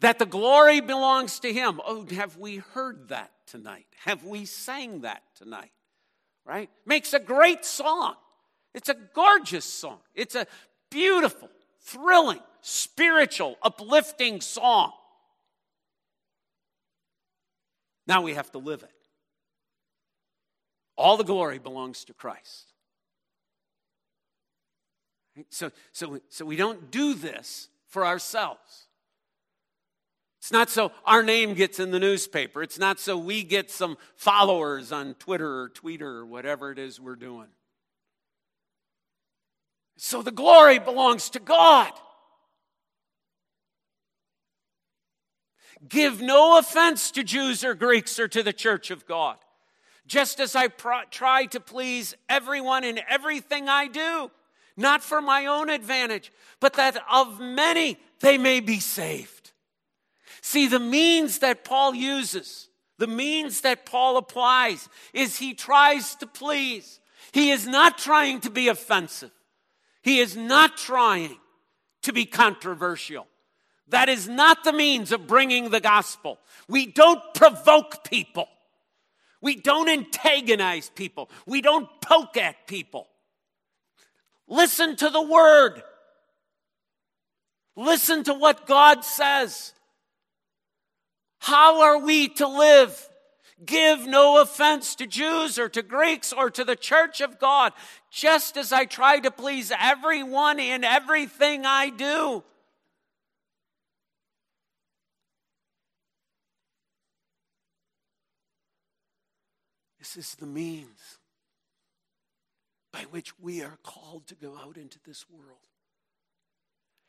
That 0.00 0.18
the 0.18 0.26
glory 0.26 0.80
belongs 0.80 1.40
to 1.40 1.52
Him. 1.52 1.80
Oh, 1.84 2.06
have 2.14 2.36
we 2.36 2.56
heard 2.56 3.08
that 3.08 3.30
tonight? 3.46 3.86
Have 4.04 4.24
we 4.24 4.44
sang 4.44 5.02
that 5.02 5.22
tonight? 5.36 5.72
Right? 6.44 6.70
Makes 6.84 7.12
a 7.14 7.18
great 7.18 7.64
song. 7.64 8.14
It's 8.74 8.88
a 8.88 8.96
gorgeous 9.14 9.64
song. 9.64 9.98
It's 10.14 10.34
a 10.34 10.46
beautiful, 10.90 11.48
thrilling, 11.80 12.40
spiritual, 12.60 13.56
uplifting 13.62 14.40
song. 14.40 14.92
Now 18.06 18.22
we 18.22 18.34
have 18.34 18.52
to 18.52 18.58
live 18.58 18.82
it. 18.82 18.90
All 20.96 21.16
the 21.16 21.24
glory 21.24 21.58
belongs 21.58 22.04
to 22.04 22.14
Christ. 22.14 22.72
So, 25.50 25.70
so, 25.92 26.20
so 26.28 26.44
we 26.44 26.56
don't 26.56 26.90
do 26.90 27.14
this 27.14 27.68
for 27.88 28.06
ourselves. 28.06 28.86
It's 30.38 30.52
not 30.52 30.70
so 30.70 30.92
our 31.04 31.22
name 31.22 31.54
gets 31.54 31.80
in 31.80 31.90
the 31.90 31.98
newspaper. 31.98 32.62
It's 32.62 32.78
not 32.78 33.00
so 33.00 33.18
we 33.18 33.42
get 33.42 33.70
some 33.70 33.98
followers 34.14 34.92
on 34.92 35.14
Twitter 35.14 35.62
or 35.62 35.70
Tweeter 35.70 36.02
or 36.02 36.26
whatever 36.26 36.70
it 36.70 36.78
is 36.78 37.00
we're 37.00 37.16
doing. 37.16 37.48
So 39.96 40.22
the 40.22 40.30
glory 40.30 40.78
belongs 40.78 41.30
to 41.30 41.40
God. 41.40 41.90
Give 45.88 46.20
no 46.20 46.58
offense 46.58 47.10
to 47.12 47.24
Jews 47.24 47.64
or 47.64 47.74
Greeks 47.74 48.18
or 48.18 48.28
to 48.28 48.42
the 48.42 48.52
church 48.52 48.90
of 48.90 49.06
God, 49.06 49.36
just 50.06 50.40
as 50.40 50.54
I 50.54 50.68
pro- 50.68 51.04
try 51.10 51.46
to 51.46 51.60
please 51.60 52.14
everyone 52.28 52.84
in 52.84 53.00
everything 53.08 53.68
I 53.68 53.88
do, 53.88 54.30
not 54.76 55.02
for 55.02 55.20
my 55.20 55.46
own 55.46 55.70
advantage, 55.70 56.32
but 56.60 56.74
that 56.74 56.96
of 57.10 57.40
many 57.40 57.98
they 58.20 58.38
may 58.38 58.60
be 58.60 58.80
saved. 58.80 59.52
See, 60.42 60.68
the 60.68 60.80
means 60.80 61.40
that 61.40 61.64
Paul 61.64 61.94
uses, 61.94 62.68
the 62.98 63.06
means 63.06 63.62
that 63.62 63.86
Paul 63.86 64.16
applies, 64.16 64.88
is 65.12 65.36
he 65.36 65.54
tries 65.54 66.14
to 66.16 66.26
please. 66.26 67.00
He 67.32 67.50
is 67.50 67.66
not 67.66 67.98
trying 67.98 68.40
to 68.40 68.50
be 68.50 68.68
offensive, 68.68 69.32
he 70.02 70.20
is 70.20 70.36
not 70.36 70.76
trying 70.76 71.36
to 72.02 72.12
be 72.12 72.24
controversial. 72.24 73.26
That 73.88 74.08
is 74.08 74.28
not 74.28 74.64
the 74.64 74.72
means 74.72 75.12
of 75.12 75.28
bringing 75.28 75.70
the 75.70 75.80
gospel. 75.80 76.38
We 76.68 76.86
don't 76.86 77.22
provoke 77.34 78.02
people. 78.04 78.48
We 79.40 79.56
don't 79.56 79.88
antagonize 79.88 80.90
people. 80.90 81.30
We 81.46 81.60
don't 81.60 81.88
poke 82.00 82.36
at 82.36 82.66
people. 82.66 83.06
Listen 84.48 84.96
to 84.96 85.10
the 85.10 85.22
word. 85.22 85.82
Listen 87.74 88.24
to 88.24 88.34
what 88.34 88.66
God 88.66 89.04
says. 89.04 89.72
How 91.38 91.82
are 91.82 91.98
we 91.98 92.28
to 92.28 92.46
live? 92.48 93.08
Give 93.64 94.06
no 94.06 94.40
offense 94.40 94.94
to 94.96 95.06
Jews 95.06 95.58
or 95.58 95.68
to 95.70 95.82
Greeks 95.82 96.32
or 96.32 96.50
to 96.50 96.64
the 96.64 96.76
church 96.76 97.20
of 97.20 97.38
God, 97.38 97.72
just 98.10 98.56
as 98.56 98.72
I 98.72 98.84
try 98.84 99.18
to 99.20 99.30
please 99.30 99.72
everyone 99.78 100.60
in 100.60 100.84
everything 100.84 101.64
I 101.64 101.90
do. 101.90 102.44
This 109.98 110.16
is 110.18 110.34
the 110.36 110.46
means 110.46 111.15
by 112.96 113.02
which 113.10 113.38
we 113.38 113.62
are 113.62 113.76
called 113.82 114.26
to 114.26 114.34
go 114.34 114.56
out 114.56 114.78
into 114.78 114.98
this 115.06 115.26
world. 115.28 115.68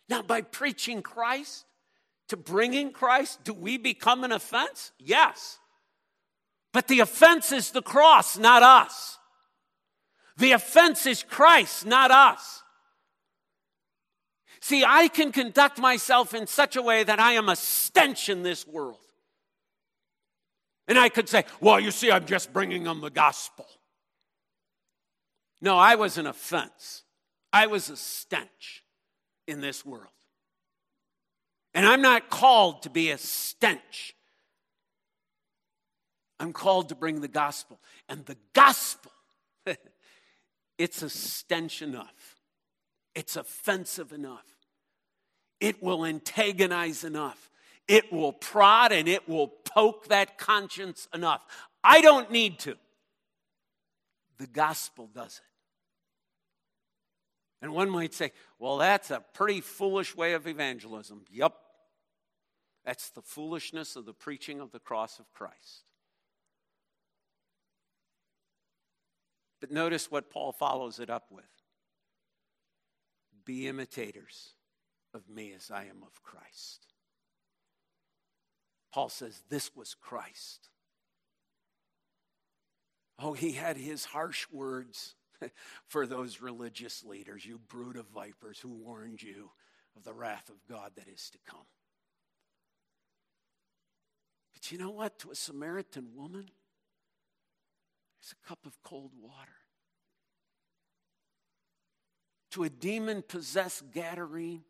Now, 0.09 0.21
by 0.21 0.41
preaching 0.41 1.01
Christ, 1.01 1.65
to 2.27 2.35
bringing 2.35 2.91
Christ, 2.91 3.45
do 3.45 3.53
we 3.53 3.77
become 3.77 4.25
an 4.25 4.33
offense? 4.33 4.91
Yes. 4.99 5.59
But 6.73 6.89
the 6.89 6.99
offense 6.99 7.53
is 7.53 7.71
the 7.71 7.81
cross, 7.81 8.37
not 8.37 8.63
us. 8.63 9.17
The 10.35 10.51
offense 10.51 11.05
is 11.05 11.23
Christ, 11.23 11.85
not 11.85 12.11
us. 12.11 12.63
See, 14.59 14.83
I 14.85 15.07
can 15.07 15.31
conduct 15.31 15.79
myself 15.79 16.33
in 16.33 16.47
such 16.47 16.75
a 16.75 16.81
way 16.81 17.05
that 17.05 17.21
I 17.21 17.33
am 17.33 17.47
a 17.47 17.55
stench 17.55 18.27
in 18.27 18.43
this 18.43 18.67
world. 18.67 18.97
And 20.89 20.99
I 20.99 21.07
could 21.07 21.29
say, 21.29 21.45
well, 21.61 21.79
you 21.79 21.91
see, 21.91 22.11
I'm 22.11 22.25
just 22.25 22.51
bringing 22.51 22.83
them 22.83 22.99
the 22.99 23.09
gospel. 23.09 23.67
No, 25.61 25.77
I 25.77 25.95
was 25.95 26.17
an 26.17 26.27
offense. 26.27 27.03
I 27.51 27.67
was 27.67 27.89
a 27.89 27.97
stench 27.97 28.83
in 29.47 29.61
this 29.61 29.85
world. 29.85 30.11
And 31.73 31.85
I'm 31.85 32.01
not 32.01 32.29
called 32.29 32.83
to 32.83 32.89
be 32.89 33.11
a 33.11 33.17
stench. 33.17 34.15
I'm 36.39 36.53
called 36.53 36.89
to 36.89 36.95
bring 36.95 37.21
the 37.21 37.27
gospel. 37.27 37.79
And 38.07 38.25
the 38.25 38.37
gospel, 38.53 39.11
it's 40.77 41.01
a 41.01 41.09
stench 41.09 41.81
enough. 41.81 42.35
It's 43.15 43.35
offensive 43.35 44.11
enough. 44.11 44.45
It 45.59 45.81
will 45.81 46.05
antagonize 46.05 47.03
enough. 47.03 47.49
It 47.87 48.11
will 48.11 48.33
prod 48.33 48.91
and 48.91 49.07
it 49.07 49.27
will 49.27 49.47
poke 49.47 50.07
that 50.09 50.37
conscience 50.37 51.07
enough. 51.13 51.45
I 51.83 52.01
don't 52.01 52.31
need 52.31 52.59
to. 52.59 52.75
The 54.39 54.47
gospel 54.47 55.09
does 55.13 55.37
it. 55.37 55.43
And 57.61 57.73
one 57.73 57.89
might 57.89 58.13
say, 58.13 58.31
well, 58.59 58.77
that's 58.77 59.09
a 59.09 59.23
pretty 59.33 59.61
foolish 59.61 60.15
way 60.15 60.33
of 60.33 60.45
evangelism. 60.47 61.25
Yep. 61.31 61.53
That's 62.85 63.09
the 63.09 63.21
foolishness 63.21 63.95
of 63.95 64.05
the 64.05 64.13
preaching 64.13 64.61
of 64.61 64.71
the 64.71 64.79
cross 64.79 65.19
of 65.19 65.31
Christ. 65.33 65.83
But 69.59 69.71
notice 69.71 70.11
what 70.11 70.29
Paul 70.29 70.51
follows 70.51 70.99
it 70.99 71.09
up 71.09 71.31
with 71.31 71.45
be 73.43 73.67
imitators 73.67 74.51
of 75.13 75.29
me 75.29 75.53
as 75.55 75.71
I 75.71 75.83
am 75.83 76.03
of 76.03 76.21
Christ. 76.21 76.85
Paul 78.93 79.09
says 79.09 79.41
this 79.49 79.75
was 79.75 79.95
Christ. 79.95 80.69
Oh, 83.19 83.33
he 83.33 83.53
had 83.53 83.77
his 83.77 84.05
harsh 84.05 84.45
words 84.51 85.15
for 85.87 86.05
those 86.05 86.41
religious 86.41 87.03
leaders, 87.03 87.45
you 87.45 87.59
brood 87.67 87.97
of 87.97 88.07
vipers 88.07 88.59
who 88.59 88.69
warned 88.69 89.21
you 89.21 89.49
of 89.95 90.03
the 90.03 90.13
wrath 90.13 90.49
of 90.49 90.55
God 90.69 90.91
that 90.95 91.07
is 91.07 91.29
to 91.31 91.39
come. 91.49 91.65
But 94.53 94.71
you 94.71 94.77
know 94.77 94.91
what? 94.91 95.19
To 95.19 95.31
a 95.31 95.35
Samaritan 95.35 96.09
woman, 96.15 96.49
it's 98.19 98.33
a 98.33 98.47
cup 98.47 98.65
of 98.65 98.81
cold 98.83 99.11
water. 99.19 99.51
To 102.51 102.63
a 102.63 102.69
demon 102.69 103.23
possessed 103.27 103.91
Gadarene, 103.91 104.61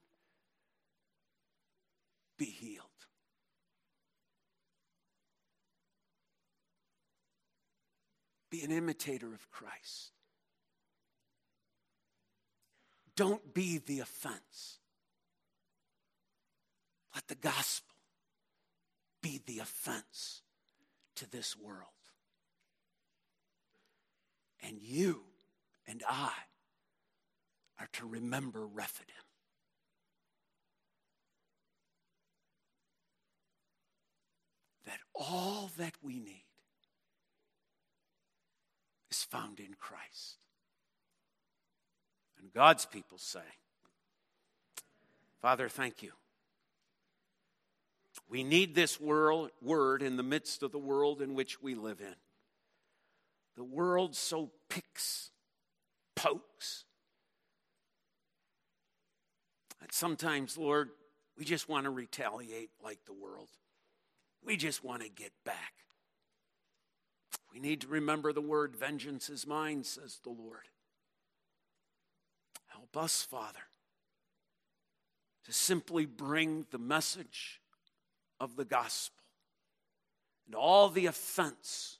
be 2.38 2.46
healed. 2.46 2.87
Be 8.58 8.64
an 8.64 8.72
imitator 8.72 9.36
of 9.36 9.52
Christ. 9.52 10.14
Don't 13.16 13.54
be 13.54 13.78
the 13.78 14.00
offense. 14.00 14.80
Let 17.14 17.28
the 17.28 17.36
gospel 17.36 17.94
be 19.22 19.42
the 19.46 19.60
offense 19.60 20.42
to 21.18 21.30
this 21.30 21.56
world. 21.56 21.84
And 24.64 24.82
you 24.82 25.22
and 25.88 26.02
I 26.10 26.32
are 27.80 27.90
to 27.94 28.08
remember 28.08 28.66
Rephidim. 28.66 29.14
That 34.88 35.00
all 35.14 35.70
that 35.78 35.94
we 36.02 36.20
need 36.20 36.47
is 39.18 39.24
found 39.24 39.60
in 39.60 39.74
Christ. 39.80 40.38
And 42.40 42.54
God's 42.54 42.86
people 42.86 43.18
say, 43.18 43.40
Father, 45.42 45.70
thank 45.70 46.04
you. 46.04 46.12
We 48.30 48.44
need 48.44 48.76
this 48.76 49.00
world, 49.00 49.52
word 49.62 50.02
in 50.02 50.18
the 50.18 50.24
midst 50.24 50.62
of 50.64 50.72
the 50.72 50.80
world 50.80 51.22
in 51.22 51.34
which 51.34 51.62
we 51.62 51.76
live 51.76 52.02
in. 52.02 52.16
The 53.56 53.64
world 53.64 54.16
so 54.16 54.52
picks, 54.70 55.32
pokes. 56.16 56.84
And 59.82 59.92
sometimes, 59.92 60.58
Lord, 60.58 60.90
we 61.38 61.46
just 61.46 61.70
want 61.70 61.86
to 61.86 61.90
retaliate 61.90 62.70
like 62.84 63.00
the 63.06 63.14
world. 63.14 63.50
We 64.44 64.58
just 64.58 64.84
want 64.84 65.02
to 65.04 65.10
get 65.10 65.32
back. 65.46 65.74
We 67.58 67.70
need 67.70 67.82
to 67.82 67.88
remember 67.88 68.34
the 68.34 68.40
word, 68.40 68.76
vengeance 68.76 69.32
is 69.32 69.48
mine, 69.48 69.84
says 69.84 70.20
the 70.22 70.30
Lord. 70.30 70.70
Help 72.68 72.96
us, 72.96 73.24
Father, 73.24 73.64
to 75.44 75.52
simply 75.52 76.06
bring 76.06 76.68
the 76.70 76.78
message 76.78 77.60
of 78.40 78.58
the 78.58 78.64
gospel 78.64 79.24
and 80.46 80.54
all 80.54 80.90
the 80.90 81.08
offense 81.08 81.98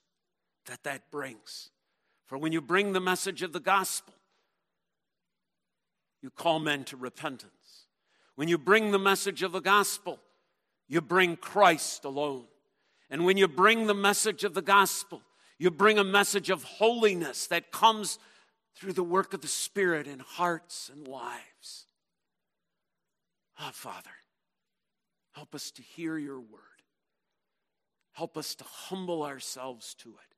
that 0.66 0.84
that 0.84 1.10
brings. 1.10 1.70
For 2.26 2.38
when 2.38 2.52
you 2.52 2.60
bring 2.60 2.92
the 2.92 3.00
message 3.00 3.42
of 3.42 3.52
the 3.52 3.58
gospel, 3.58 4.14
you 6.22 6.30
call 6.30 6.60
men 6.60 6.84
to 6.84 6.96
repentance. 6.96 7.86
When 8.36 8.46
you 8.46 8.58
bring 8.58 8.92
the 8.92 8.98
message 9.00 9.42
of 9.42 9.50
the 9.50 9.60
gospel, 9.60 10.20
you 10.86 11.00
bring 11.00 11.34
Christ 11.34 12.04
alone. 12.04 12.44
And 13.10 13.24
when 13.24 13.36
you 13.36 13.48
bring 13.48 13.88
the 13.88 13.94
message 13.94 14.44
of 14.44 14.54
the 14.54 14.62
gospel, 14.62 15.20
you 15.58 15.70
bring 15.70 15.98
a 15.98 16.04
message 16.04 16.50
of 16.50 16.62
holiness 16.62 17.46
that 17.48 17.72
comes 17.72 18.18
through 18.76 18.92
the 18.92 19.02
work 19.02 19.34
of 19.34 19.40
the 19.40 19.48
Spirit 19.48 20.06
in 20.06 20.20
hearts 20.20 20.90
and 20.92 21.06
lives. 21.08 21.86
Ah, 23.58 23.68
oh, 23.68 23.72
Father, 23.72 24.10
help 25.32 25.54
us 25.54 25.70
to 25.72 25.82
hear 25.82 26.16
your 26.16 26.38
word. 26.38 26.60
Help 28.12 28.36
us 28.36 28.54
to 28.56 28.64
humble 28.64 29.24
ourselves 29.24 29.94
to 29.94 30.10
it. 30.10 30.34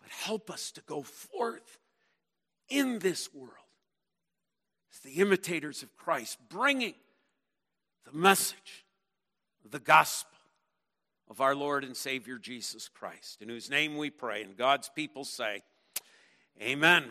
But 0.00 0.10
help 0.10 0.50
us 0.50 0.70
to 0.72 0.80
go 0.82 1.02
forth 1.02 1.78
in 2.68 3.00
this 3.00 3.32
world 3.34 3.50
as 4.92 5.00
the 5.00 5.20
imitators 5.20 5.82
of 5.82 5.96
Christ, 5.96 6.38
bringing 6.48 6.94
the 8.04 8.16
message 8.16 8.84
the 9.70 9.78
gospel 9.80 10.33
of 11.30 11.40
our 11.40 11.54
Lord 11.54 11.84
and 11.84 11.96
Savior 11.96 12.38
Jesus 12.38 12.88
Christ, 12.88 13.40
in 13.40 13.48
whose 13.48 13.70
name 13.70 13.96
we 13.96 14.10
pray. 14.10 14.42
And 14.42 14.56
God's 14.56 14.88
people 14.88 15.24
say, 15.24 15.62
Amen. 16.60 17.10